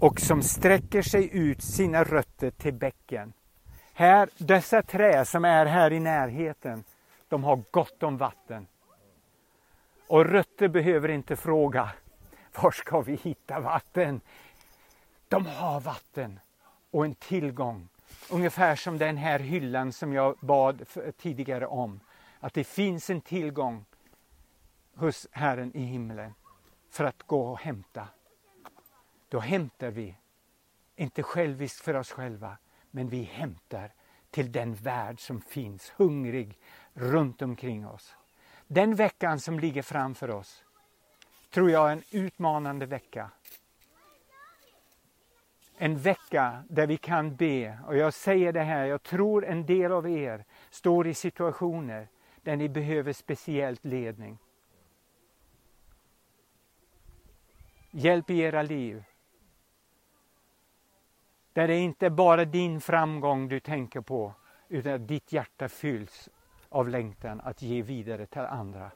och 0.00 0.20
som 0.20 0.42
sträcker 0.42 1.02
sig 1.02 1.36
ut 1.36 1.62
sina 1.62 2.04
rötter 2.04 2.50
till 2.50 2.74
bäcken. 2.74 3.32
Här, 3.92 4.28
dessa 4.38 4.82
träd 4.82 5.28
som 5.28 5.44
är 5.44 5.66
här 5.66 5.92
i 5.92 6.00
närheten, 6.00 6.84
de 7.28 7.44
har 7.44 7.62
gott 7.70 8.02
om 8.02 8.16
vatten. 8.16 8.66
Och 10.08 10.26
rötter 10.26 10.68
behöver 10.68 11.08
inte 11.08 11.36
fråga, 11.36 11.90
var 12.62 12.70
ska 12.70 13.00
vi 13.00 13.14
hitta 13.14 13.60
vatten? 13.60 14.20
De 15.28 15.46
har 15.46 15.80
vatten 15.80 16.40
och 16.90 17.04
en 17.04 17.14
tillgång. 17.14 17.88
Ungefär 18.30 18.76
som 18.76 18.98
den 18.98 19.16
här 19.16 19.38
hyllan 19.38 19.92
som 19.92 20.12
jag 20.12 20.36
bad 20.40 20.82
tidigare 21.18 21.66
om. 21.66 22.00
Att 22.40 22.54
det 22.54 22.64
finns 22.64 23.10
en 23.10 23.20
tillgång 23.20 23.84
hos 24.94 25.26
Herren 25.30 25.76
i 25.76 25.82
himlen 25.82 26.34
för 26.90 27.04
att 27.04 27.22
gå 27.22 27.50
och 27.50 27.58
hämta. 27.58 28.08
Då 29.28 29.40
hämtar 29.40 29.90
vi, 29.90 30.16
inte 30.96 31.22
själviskt 31.22 31.80
för 31.80 31.94
oss 31.94 32.10
själva, 32.10 32.56
men 32.90 33.08
vi 33.08 33.22
hämtar 33.22 33.92
till 34.30 34.52
den 34.52 34.74
värld 34.74 35.20
som 35.20 35.40
finns 35.40 35.90
hungrig 35.90 36.58
runt 36.92 37.42
omkring 37.42 37.86
oss. 37.86 38.16
Den 38.66 38.94
veckan 38.94 39.40
som 39.40 39.60
ligger 39.60 39.82
framför 39.82 40.30
oss 40.30 40.64
tror 41.50 41.70
jag 41.70 41.88
är 41.88 41.92
en 41.92 42.02
utmanande 42.10 42.86
vecka. 42.86 43.30
En 45.76 45.98
vecka 45.98 46.64
där 46.68 46.86
vi 46.86 46.96
kan 46.96 47.36
be 47.36 47.78
och 47.86 47.96
jag 47.96 48.14
säger 48.14 48.52
det 48.52 48.62
här, 48.62 48.84
jag 48.84 49.02
tror 49.02 49.44
en 49.44 49.66
del 49.66 49.92
av 49.92 50.08
er 50.08 50.44
står 50.70 51.06
i 51.06 51.14
situationer 51.14 52.08
där 52.42 52.56
ni 52.56 52.68
behöver 52.68 53.12
speciellt 53.12 53.84
ledning. 53.84 54.38
Hjälp 57.94 58.30
i 58.30 58.38
era 58.38 58.62
liv. 58.62 59.04
Där 61.52 61.68
det 61.68 61.76
inte 61.76 62.10
bara 62.10 62.44
din 62.44 62.80
framgång 62.80 63.48
du 63.48 63.60
tänker 63.60 64.00
på 64.00 64.34
utan 64.68 64.92
att 64.92 65.08
ditt 65.08 65.32
hjärta 65.32 65.68
fylls 65.68 66.28
av 66.68 66.88
längtan 66.88 67.40
att 67.40 67.62
ge 67.62 67.82
vidare 67.82 68.26
till 68.26 68.40
andra. 68.40 68.90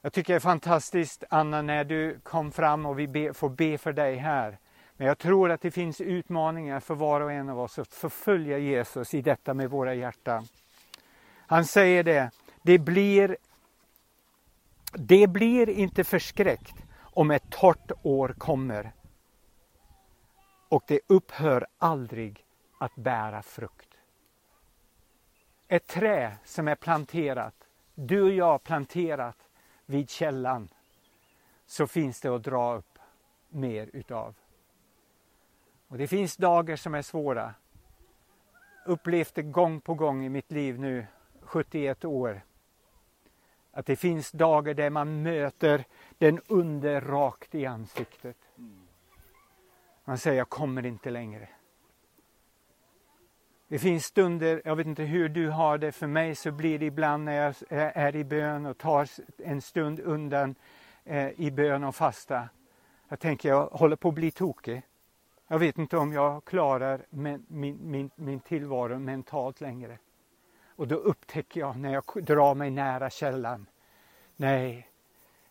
Jag 0.00 0.12
tycker 0.12 0.32
det 0.32 0.38
är 0.38 0.40
fantastiskt 0.40 1.24
Anna 1.30 1.62
när 1.62 1.84
du 1.84 2.20
kom 2.22 2.52
fram 2.52 2.86
och 2.86 2.98
vi 2.98 3.08
be, 3.08 3.34
får 3.34 3.48
be 3.48 3.78
för 3.78 3.92
dig 3.92 4.16
här. 4.16 4.58
Men 4.96 5.06
jag 5.06 5.18
tror 5.18 5.50
att 5.50 5.60
det 5.60 5.70
finns 5.70 6.00
utmaningar 6.00 6.80
för 6.80 6.94
var 6.94 7.20
och 7.20 7.32
en 7.32 7.48
av 7.48 7.60
oss 7.60 7.78
att 7.78 7.94
förfölja 7.94 8.58
Jesus 8.58 9.14
i 9.14 9.22
detta 9.22 9.54
med 9.54 9.70
våra 9.70 9.94
hjärtan. 9.94 10.44
Han 11.46 11.64
säger 11.64 12.04
det, 12.04 12.30
det 12.62 12.78
blir, 12.78 13.36
det 14.92 15.26
blir 15.26 15.68
inte 15.68 16.04
förskräckt 16.04 16.74
om 17.12 17.30
ett 17.30 17.50
torrt 17.50 17.92
år 18.02 18.34
kommer 18.38 18.92
och 20.68 20.84
det 20.86 21.00
upphör 21.06 21.66
aldrig 21.78 22.46
att 22.78 22.94
bära 22.94 23.42
frukt. 23.42 23.88
Ett 25.68 25.86
trä 25.86 26.36
som 26.44 26.68
är 26.68 26.74
planterat, 26.74 27.54
du 27.94 28.22
och 28.22 28.30
jag 28.30 28.62
planterat 28.62 29.48
vid 29.86 30.10
källan, 30.10 30.68
så 31.66 31.86
finns 31.86 32.20
det 32.20 32.28
att 32.28 32.44
dra 32.44 32.76
upp 32.76 32.98
mer 33.48 33.90
utav. 33.92 34.34
Och 35.88 35.98
det 35.98 36.06
finns 36.06 36.36
dagar 36.36 36.76
som 36.76 36.94
är 36.94 37.02
svåra. 37.02 37.54
Upplevt 38.86 39.34
det 39.34 39.42
gång 39.42 39.80
på 39.80 39.94
gång 39.94 40.24
i 40.24 40.28
mitt 40.28 40.52
liv 40.52 40.80
nu, 40.80 41.06
71 41.40 42.04
år. 42.04 42.42
Att 43.72 43.86
det 43.86 43.96
finns 43.96 44.30
dagar 44.30 44.74
där 44.74 44.90
man 44.90 45.22
möter 45.22 45.84
den 46.18 46.40
under 46.46 47.00
rakt 47.00 47.54
i 47.54 47.66
ansiktet. 47.66 48.36
Man 50.04 50.18
säger, 50.18 50.38
jag 50.38 50.48
kommer 50.48 50.86
inte 50.86 51.10
längre. 51.10 51.48
Det 53.68 53.78
finns 53.78 54.04
stunder, 54.04 54.62
jag 54.64 54.76
vet 54.76 54.86
inte 54.86 55.02
hur 55.02 55.28
du 55.28 55.48
har 55.48 55.78
det, 55.78 55.92
för 55.92 56.06
mig 56.06 56.34
så 56.34 56.50
blir 56.50 56.78
det 56.78 56.86
ibland 56.86 57.24
när 57.24 57.32
jag 57.32 57.54
eh, 57.68 57.98
är 57.98 58.16
i 58.16 58.24
bön 58.24 58.66
och 58.66 58.78
tar 58.78 59.08
en 59.38 59.60
stund 59.60 60.00
undan 60.00 60.54
eh, 61.04 61.40
i 61.40 61.50
bön 61.50 61.84
och 61.84 61.94
fasta. 61.94 62.48
Jag 63.08 63.20
tänker, 63.20 63.48
jag 63.48 63.66
håller 63.66 63.96
på 63.96 64.08
att 64.08 64.14
bli 64.14 64.30
tokig. 64.30 64.82
Jag 65.48 65.58
vet 65.58 65.78
inte 65.78 65.96
om 65.96 66.12
jag 66.12 66.44
klarar 66.44 67.06
min, 67.10 67.46
min, 67.80 68.10
min 68.14 68.40
tillvaro 68.40 68.98
mentalt 68.98 69.60
längre. 69.60 69.98
Och 70.82 70.88
då 70.88 70.96
upptäcker 70.96 71.60
jag 71.60 71.76
när 71.76 71.92
jag 71.92 72.04
drar 72.24 72.54
mig 72.54 72.70
nära 72.70 73.10
källan. 73.10 73.66
Nej, 74.36 74.88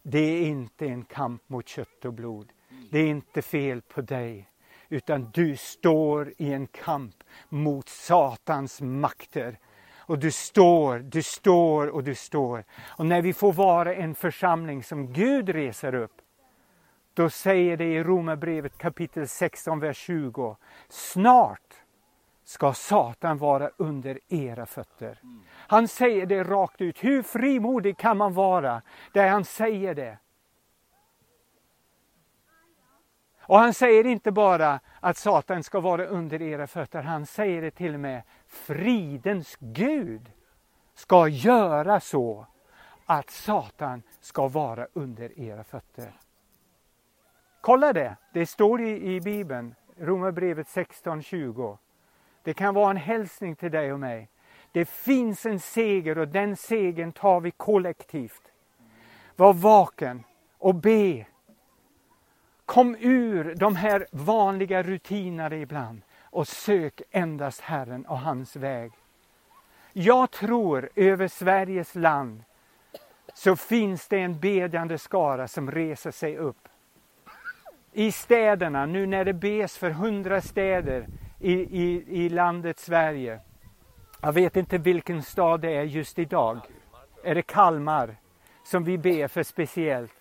det 0.01 0.19
är 0.19 0.41
inte 0.41 0.85
en 0.85 1.03
kamp 1.03 1.49
mot 1.49 1.67
kött 1.67 2.05
och 2.05 2.13
blod. 2.13 2.51
Det 2.89 2.99
är 2.99 3.07
inte 3.07 3.41
fel 3.41 3.81
på 3.81 4.01
dig. 4.01 4.49
Utan 4.89 5.31
du 5.33 5.57
står 5.57 6.33
i 6.37 6.53
en 6.53 6.67
kamp 6.67 7.15
mot 7.49 7.89
Satans 7.89 8.81
makter. 8.81 9.59
Och 9.95 10.19
du 10.19 10.31
står, 10.31 10.99
du 10.99 11.23
står 11.23 11.87
och 11.87 12.03
du 12.03 12.15
står. 12.15 12.63
Och 12.81 13.05
när 13.05 13.21
vi 13.21 13.33
får 13.33 13.53
vara 13.53 13.95
en 13.95 14.15
församling 14.15 14.83
som 14.83 15.13
Gud 15.13 15.49
reser 15.49 15.95
upp, 15.95 16.21
då 17.13 17.29
säger 17.29 17.77
det 17.77 17.93
i 17.93 18.03
Romarbrevet 18.03 18.77
kapitel 18.77 19.27
16, 19.27 19.79
vers 19.79 19.97
20. 19.97 20.57
Snart 20.89 21.70
ska 22.51 22.73
Satan 22.73 23.37
vara 23.37 23.69
under 23.77 24.19
era 24.27 24.65
fötter. 24.65 25.19
Han 25.51 25.87
säger 25.87 26.25
det 26.25 26.43
rakt 26.43 26.81
ut. 26.81 27.03
Hur 27.03 27.23
frimodig 27.23 27.97
kan 27.97 28.17
man 28.17 28.33
vara 28.33 28.81
där 29.11 29.29
han 29.29 29.45
säger 29.45 29.95
det? 29.95 30.17
Och 33.41 33.57
han 33.59 33.73
säger 33.73 34.05
inte 34.05 34.31
bara 34.31 34.79
att 34.99 35.17
Satan 35.17 35.63
ska 35.63 35.79
vara 35.79 36.05
under 36.05 36.41
era 36.41 36.67
fötter, 36.67 37.01
han 37.01 37.25
säger 37.25 37.61
det 37.61 37.71
till 37.71 37.93
och 37.93 37.99
med 37.99 38.21
fridens 38.47 39.57
Gud 39.59 40.31
ska 40.93 41.27
göra 41.27 41.99
så 41.99 42.45
att 43.05 43.29
Satan 43.29 44.03
ska 44.19 44.47
vara 44.47 44.87
under 44.93 45.39
era 45.39 45.63
fötter. 45.63 46.19
Kolla 47.61 47.93
det, 47.93 48.15
det 48.33 48.45
står 48.45 48.81
i, 48.81 49.15
i 49.15 49.21
Bibeln, 49.21 49.75
Romarbrevet 49.97 50.67
16.20. 50.67 51.77
Det 52.43 52.53
kan 52.53 52.73
vara 52.73 52.91
en 52.91 52.97
hälsning 52.97 53.55
till 53.55 53.71
dig 53.71 53.93
och 53.93 53.99
mig. 53.99 54.29
Det 54.71 54.85
finns 54.85 55.45
en 55.45 55.59
seger 55.59 56.17
och 56.17 56.27
den 56.27 56.55
segern 56.55 57.11
tar 57.11 57.39
vi 57.39 57.51
kollektivt. 57.51 58.41
Var 59.35 59.53
vaken 59.53 60.23
och 60.57 60.75
be. 60.75 61.25
Kom 62.65 62.95
ur 62.99 63.55
de 63.55 63.75
här 63.75 64.07
vanliga 64.11 64.83
rutinerna 64.83 65.55
ibland 65.55 66.01
och 66.21 66.47
sök 66.47 67.01
endast 67.11 67.61
Herren 67.61 68.05
och 68.05 68.19
hans 68.19 68.55
väg. 68.55 68.91
Jag 69.93 70.31
tror 70.31 70.89
över 70.95 71.27
Sveriges 71.27 71.95
land 71.95 72.43
så 73.33 73.55
finns 73.55 74.07
det 74.07 74.19
en 74.19 74.39
bedjande 74.39 74.97
skara 74.97 75.47
som 75.47 75.71
reser 75.71 76.11
sig 76.11 76.37
upp. 76.37 76.67
i 77.93 78.11
städerna, 78.11 78.85
nu 78.85 79.05
när 79.05 79.25
det 79.25 79.33
bes 79.33 79.77
för 79.77 79.89
hundra 79.89 80.41
städer 80.41 81.07
i, 81.41 81.53
i, 81.53 82.03
i 82.25 82.29
landet 82.29 82.79
Sverige. 82.79 83.39
Jag 84.21 84.31
vet 84.31 84.55
inte 84.55 84.77
vilken 84.77 85.23
stad 85.23 85.61
det 85.61 85.75
är 85.75 85.83
just 85.83 86.19
idag. 86.19 86.59
Är 87.23 87.35
det 87.35 87.41
Kalmar 87.41 88.15
som 88.63 88.83
vi 88.83 88.97
ber 88.97 89.27
för 89.27 89.43
speciellt? 89.43 90.13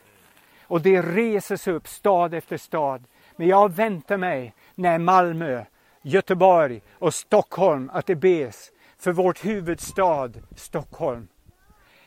Och 0.62 0.80
det 0.80 1.02
reses 1.02 1.68
upp 1.68 1.88
stad 1.88 2.34
efter 2.34 2.56
stad. 2.56 3.04
Men 3.36 3.48
jag 3.48 3.72
väntar 3.72 4.16
mig 4.16 4.54
när 4.74 4.98
Malmö, 4.98 5.64
Göteborg 6.02 6.82
och 6.92 7.14
Stockholm 7.14 7.90
att 7.92 8.06
det 8.06 8.14
bes 8.14 8.72
för 8.98 9.12
vårt 9.12 9.44
huvudstad 9.44 10.30
Stockholm. 10.56 11.28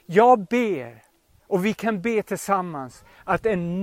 Jag 0.05 0.45
ber, 0.45 1.03
och 1.47 1.65
vi 1.65 1.73
kan 1.73 2.01
be 2.01 2.23
tillsammans, 2.23 3.05
att 3.23 3.45
en 3.45 3.81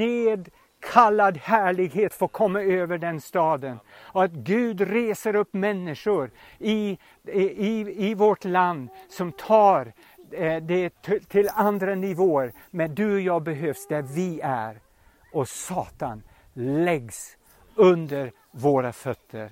Kallad 0.80 1.36
härlighet 1.36 2.14
får 2.14 2.28
komma 2.28 2.60
över 2.60 2.98
den 2.98 3.20
staden. 3.20 3.80
Och 3.96 4.24
att 4.24 4.32
Gud 4.32 4.80
reser 4.80 5.34
upp 5.34 5.54
människor 5.54 6.30
i, 6.58 6.98
i, 7.24 8.08
i 8.08 8.14
vårt 8.14 8.44
land 8.44 8.88
som 9.08 9.32
tar 9.32 9.92
eh, 10.30 10.62
det 10.62 10.90
till 11.28 11.48
andra 11.54 11.94
nivåer. 11.94 12.52
Men 12.70 12.94
du 12.94 13.14
och 13.14 13.20
jag 13.20 13.42
behövs 13.42 13.86
där 13.88 14.02
vi 14.02 14.40
är. 14.40 14.80
Och 15.32 15.48
Satan 15.48 16.22
läggs 16.54 17.36
under 17.74 18.32
våra 18.50 18.92
fötter. 18.92 19.50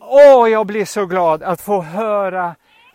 Åh, 0.00 0.44
oh, 0.44 0.50
jag 0.50 0.66
blir 0.66 0.84
så 0.84 1.06
glad 1.06 1.42
att 1.42 1.60
få 1.60 1.82
höra 1.82 2.54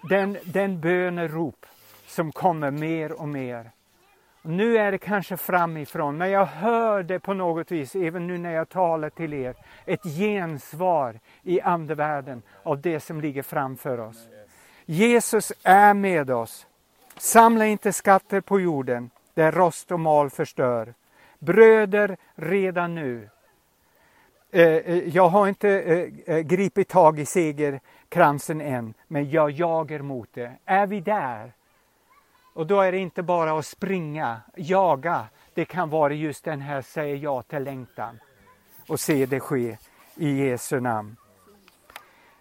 den, 0.09 0.37
den 0.43 0.81
bönerop 0.81 1.65
som 2.07 2.31
kommer 2.31 2.71
mer 2.71 3.11
och 3.11 3.27
mer. 3.27 3.71
Nu 4.41 4.77
är 4.77 4.91
det 4.91 4.97
kanske 4.97 5.37
framifrån, 5.37 6.17
men 6.17 6.29
jag 6.29 6.45
hör 6.45 7.03
det 7.03 7.19
på 7.19 7.33
något 7.33 7.71
vis, 7.71 7.95
även 7.95 8.27
nu 8.27 8.37
när 8.37 8.51
jag 8.51 8.69
talar 8.69 9.09
till 9.09 9.33
er, 9.33 9.55
ett 9.85 10.03
gensvar 10.03 11.19
i 11.43 11.61
andevärlden 11.61 12.41
av 12.63 12.81
det 12.81 12.99
som 12.99 13.21
ligger 13.21 13.41
framför 13.43 13.99
oss. 13.99 14.27
Jesus 14.85 15.53
är 15.63 15.93
med 15.93 16.31
oss. 16.31 16.67
Samla 17.17 17.65
inte 17.65 17.93
skatter 17.93 18.41
på 18.41 18.59
jorden 18.59 19.09
där 19.33 19.51
rost 19.51 19.91
och 19.91 19.99
mal 19.99 20.29
förstör. 20.29 20.93
Bröder 21.39 22.17
redan 22.35 22.95
nu. 22.95 23.29
Eh, 24.51 24.63
eh, 24.63 25.07
jag 25.07 25.27
har 25.27 25.47
inte 25.47 25.69
eh, 26.25 26.39
gripit 26.39 26.89
tag 26.89 27.19
i 27.19 27.25
segerkransen 27.25 28.61
än, 28.61 28.93
men 29.07 29.29
jag 29.29 29.51
jagar 29.51 29.99
mot 29.99 30.29
det. 30.33 30.51
Är 30.65 30.87
vi 30.87 31.01
där? 31.01 31.53
Och 32.53 32.67
då 32.67 32.81
är 32.81 32.91
det 32.91 32.97
inte 32.97 33.23
bara 33.23 33.59
att 33.59 33.65
springa, 33.65 34.41
jaga. 34.55 35.27
Det 35.53 35.65
kan 35.65 35.89
vara 35.89 36.13
just 36.13 36.43
den 36.43 36.61
här 36.61 36.81
säger 36.81 37.15
ja 37.15 37.41
till 37.41 37.63
längtan 37.63 38.19
och 38.87 38.99
se 38.99 39.25
det 39.25 39.39
ske 39.39 39.77
i 40.15 40.29
Jesu 40.29 40.79
namn. 40.79 41.15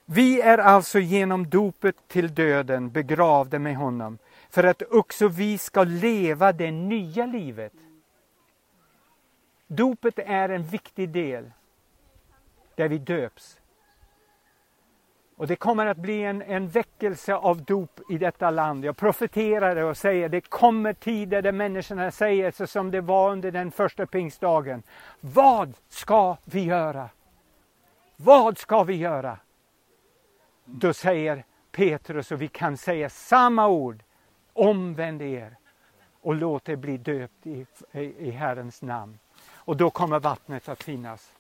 Vi 0.05 0.41
är 0.41 0.59
alltså 0.59 0.99
genom 0.99 1.51
dopet 1.51 2.09
till 2.09 2.35
döden 2.35 2.91
begravda 2.91 3.59
med 3.59 3.77
honom 3.77 4.19
för 4.51 4.65
att 4.65 4.83
också 4.83 5.29
vi 5.29 5.59
ska 5.59 5.85
leva 5.85 6.53
det 6.53 6.71
nya 6.71 7.27
livet. 7.27 7.73
Dopet 9.67 10.19
är 10.19 10.49
en 10.49 10.63
viktig 10.63 11.09
del 11.09 11.53
där 12.75 12.89
vi 12.89 12.99
döps. 12.99 13.60
Och 15.41 15.47
det 15.47 15.57
kommer 15.57 15.87
att 15.87 15.97
bli 15.97 16.25
en, 16.25 16.43
en 16.43 16.69
väckelse 16.69 17.35
av 17.35 17.63
dop 17.63 18.01
i 18.09 18.19
detta 18.19 18.51
land. 18.51 18.85
Jag 18.85 18.97
profeterar 18.97 19.75
det 19.75 19.85
och 19.85 19.97
säger 19.97 20.29
det 20.29 20.41
kommer 20.41 20.93
tider 20.93 21.43
där 21.43 21.53
människorna 21.53 22.11
säger 22.11 22.51
så 22.51 22.67
som 22.67 22.91
det 22.91 23.01
var 23.01 23.33
under 23.33 23.51
den 23.51 23.71
första 23.71 24.07
pingstdagen. 24.07 24.83
Vad 25.21 25.75
ska 25.89 26.37
vi 26.45 26.65
göra? 26.65 27.09
Vad 28.17 28.59
ska 28.59 28.83
vi 28.83 28.95
göra? 28.95 29.39
Då 30.65 30.93
säger 30.93 31.45
Petrus 31.73 32.33
och 32.33 32.43
vi 32.43 32.49
kan 32.49 32.77
säga 32.77 33.11
samma 33.11 33.69
ord. 33.69 34.03
Omvänd 34.53 35.23
er 35.23 35.57
och 36.21 36.35
låt 36.35 36.69
er 36.69 36.77
bli 36.77 36.97
döpt 36.97 37.47
i, 37.47 37.67
i, 37.93 38.01
i 38.01 38.31
Herrens 38.31 38.83
namn. 38.83 39.19
Och 39.55 39.77
då 39.77 39.91
kommer 39.91 40.21
vattnet 40.21 40.69
att 40.69 40.83
finnas. 40.83 41.33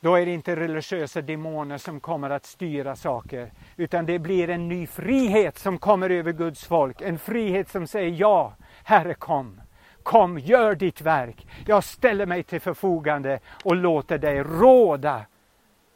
Då 0.00 0.14
är 0.14 0.26
det 0.26 0.32
inte 0.32 0.56
religiösa 0.56 1.22
demoner 1.22 1.78
som 1.78 2.00
kommer 2.00 2.30
att 2.30 2.46
styra 2.46 2.96
saker, 2.96 3.52
utan 3.76 4.06
det 4.06 4.18
blir 4.18 4.50
en 4.50 4.68
ny 4.68 4.86
frihet 4.86 5.58
som 5.58 5.78
kommer 5.78 6.10
över 6.10 6.32
Guds 6.32 6.64
folk. 6.64 7.00
En 7.00 7.18
frihet 7.18 7.68
som 7.68 7.86
säger 7.86 8.10
ja, 8.10 8.54
Herre 8.84 9.14
kom. 9.14 9.60
Kom, 10.02 10.38
gör 10.38 10.74
ditt 10.74 11.00
verk. 11.00 11.46
Jag 11.66 11.84
ställer 11.84 12.26
mig 12.26 12.42
till 12.42 12.60
förfogande 12.60 13.38
och 13.64 13.76
låter 13.76 14.18
dig 14.18 14.42
råda 14.42 15.26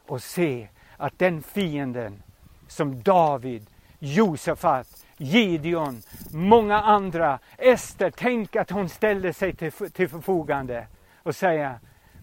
och 0.07 0.23
se 0.23 0.67
att 0.97 1.19
den 1.19 1.43
fienden 1.43 2.23
som 2.67 3.03
David, 3.03 3.65
Josefat, 3.99 5.05
Gideon, 5.17 6.01
många 6.31 6.81
andra, 6.81 7.39
Ester, 7.57 8.11
tänk 8.17 8.55
att 8.55 8.69
hon 8.69 8.89
ställde 8.89 9.33
sig 9.33 9.55
till, 9.55 9.71
till 9.71 10.09
förfogande 10.09 10.87
och 11.23 11.35
säga 11.35 11.79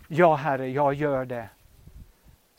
Ja 0.09 0.35
Herre, 0.35 0.69
jag 0.69 0.95
gör 0.95 1.25
det. 1.25 1.49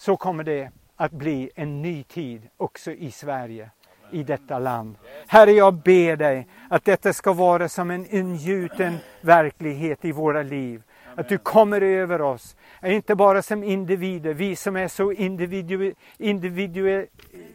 Så 0.02 0.18
kommer 0.18 0.44
det 0.44 0.72
att 0.96 1.12
bli 1.12 1.52
en 1.56 1.82
ny 1.82 2.04
tid 2.04 2.50
också 2.58 2.92
i 2.92 3.12
Sverige, 3.12 3.70
i 4.12 4.24
detta 4.24 4.60
land. 4.60 4.98
Herre, 5.28 5.52
jag 5.52 5.74
ber 5.74 6.16
dig 6.16 6.48
att 6.70 6.86
detta 6.86 7.14
ska 7.14 7.34
vara 7.34 7.70
som 7.70 7.92
en 7.92 8.16
ingjuten 8.16 8.98
verklighet 9.22 10.06
i 10.06 10.12
våra 10.12 10.44
liv. 10.44 10.84
Att 11.20 11.30
du 11.30 11.38
kommer 11.38 11.82
över 11.82 12.22
oss, 12.22 12.56
inte 12.84 13.16
bara 13.16 13.42
som 13.42 13.64
individer, 13.64 14.34
vi 14.34 14.56
som 14.56 14.76
är 14.76 14.88
så 14.88 15.12
individu, 15.12 15.94
individu, 16.18 17.08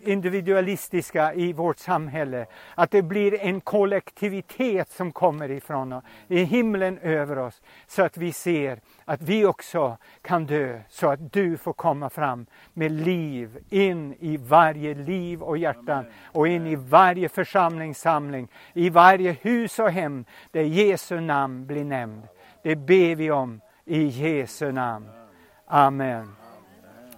individualistiska 0.02 1.34
i 1.34 1.52
vårt 1.52 1.78
samhälle. 1.78 2.46
Att 2.74 2.90
det 2.90 3.02
blir 3.02 3.40
en 3.40 3.60
kollektivitet 3.60 4.90
som 4.90 5.12
kommer 5.12 5.50
ifrån 5.50 6.00
i 6.28 6.42
himlen 6.42 6.98
över 6.98 7.38
oss. 7.38 7.62
Så 7.86 8.02
att 8.02 8.16
vi 8.16 8.32
ser 8.32 8.80
att 9.04 9.22
vi 9.22 9.46
också 9.46 9.96
kan 10.22 10.46
dö 10.46 10.80
så 10.88 11.10
att 11.10 11.32
du 11.32 11.56
får 11.56 11.72
komma 11.72 12.10
fram 12.10 12.46
med 12.72 12.92
liv 12.92 13.58
in 13.70 14.14
i 14.20 14.36
varje 14.36 14.94
liv 14.94 15.42
och 15.42 15.58
hjärtan 15.58 16.04
och 16.24 16.48
in 16.48 16.66
i 16.66 16.76
varje 16.76 17.28
församlingssamling, 17.28 18.48
i 18.72 18.90
varje 18.90 19.32
hus 19.32 19.78
och 19.78 19.90
hem 19.90 20.24
där 20.50 20.62
Jesu 20.62 21.20
namn 21.20 21.66
blir 21.66 21.84
nämnd. 21.84 22.22
Det 22.64 22.76
ber 22.76 23.14
vi 23.14 23.30
om 23.30 23.60
i 23.84 24.04
Jesu 24.04 24.72
namn. 24.72 25.08
Amen. 25.66 26.36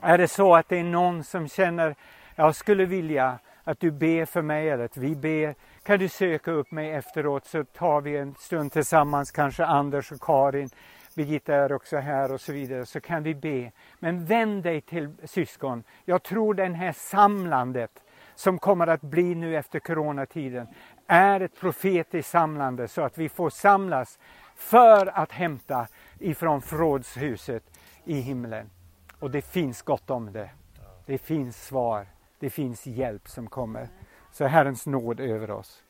Är 0.00 0.18
det 0.18 0.28
så 0.28 0.54
att 0.54 0.68
det 0.68 0.78
är 0.78 0.84
någon 0.84 1.24
som 1.24 1.48
känner, 1.48 1.94
jag 2.34 2.54
skulle 2.54 2.84
vilja 2.84 3.38
att 3.64 3.80
du 3.80 3.90
ber 3.90 4.24
för 4.24 4.42
mig 4.42 4.70
eller 4.70 4.84
att 4.84 4.96
vi 4.96 5.16
ber, 5.16 5.54
kan 5.82 5.98
du 5.98 6.08
söka 6.08 6.50
upp 6.50 6.70
mig 6.70 6.90
efteråt 6.90 7.46
så 7.46 7.64
tar 7.64 8.00
vi 8.00 8.16
en 8.16 8.34
stund 8.34 8.72
tillsammans, 8.72 9.30
kanske 9.30 9.64
Anders 9.64 10.12
och 10.12 10.20
Karin, 10.20 10.70
Birgitta 11.14 11.54
är 11.54 11.72
också 11.72 11.96
här 11.96 12.32
och 12.32 12.40
så 12.40 12.52
vidare, 12.52 12.86
så 12.86 13.00
kan 13.00 13.22
vi 13.22 13.34
be. 13.34 13.72
Men 13.98 14.24
vänd 14.24 14.62
dig 14.62 14.80
till 14.80 15.12
syskon. 15.24 15.84
Jag 16.04 16.22
tror 16.22 16.54
den 16.54 16.74
här 16.74 16.92
samlandet 16.92 18.02
som 18.34 18.58
kommer 18.58 18.86
att 18.86 19.02
bli 19.02 19.34
nu 19.34 19.56
efter 19.56 19.80
coronatiden 19.80 20.66
är 21.06 21.40
ett 21.40 21.60
profetiskt 21.60 22.30
samlande 22.30 22.88
så 22.88 23.02
att 23.02 23.18
vi 23.18 23.28
får 23.28 23.50
samlas 23.50 24.18
för 24.56 25.06
att 25.06 25.32
hämta 25.32 25.88
ifrån 26.18 26.62
förrådshuset 26.62 27.62
i 28.04 28.20
himlen. 28.20 28.70
Och 29.18 29.30
det 29.30 29.42
finns 29.42 29.82
gott 29.82 30.10
om 30.10 30.32
det. 30.32 30.50
Det 31.06 31.18
finns 31.18 31.66
svar. 31.66 32.06
Det 32.38 32.50
finns 32.50 32.86
hjälp 32.86 33.28
som 33.28 33.46
kommer. 33.46 33.88
Så 34.32 34.46
Herrens 34.46 34.86
nåd 34.86 35.20
över 35.20 35.50
oss. 35.50 35.82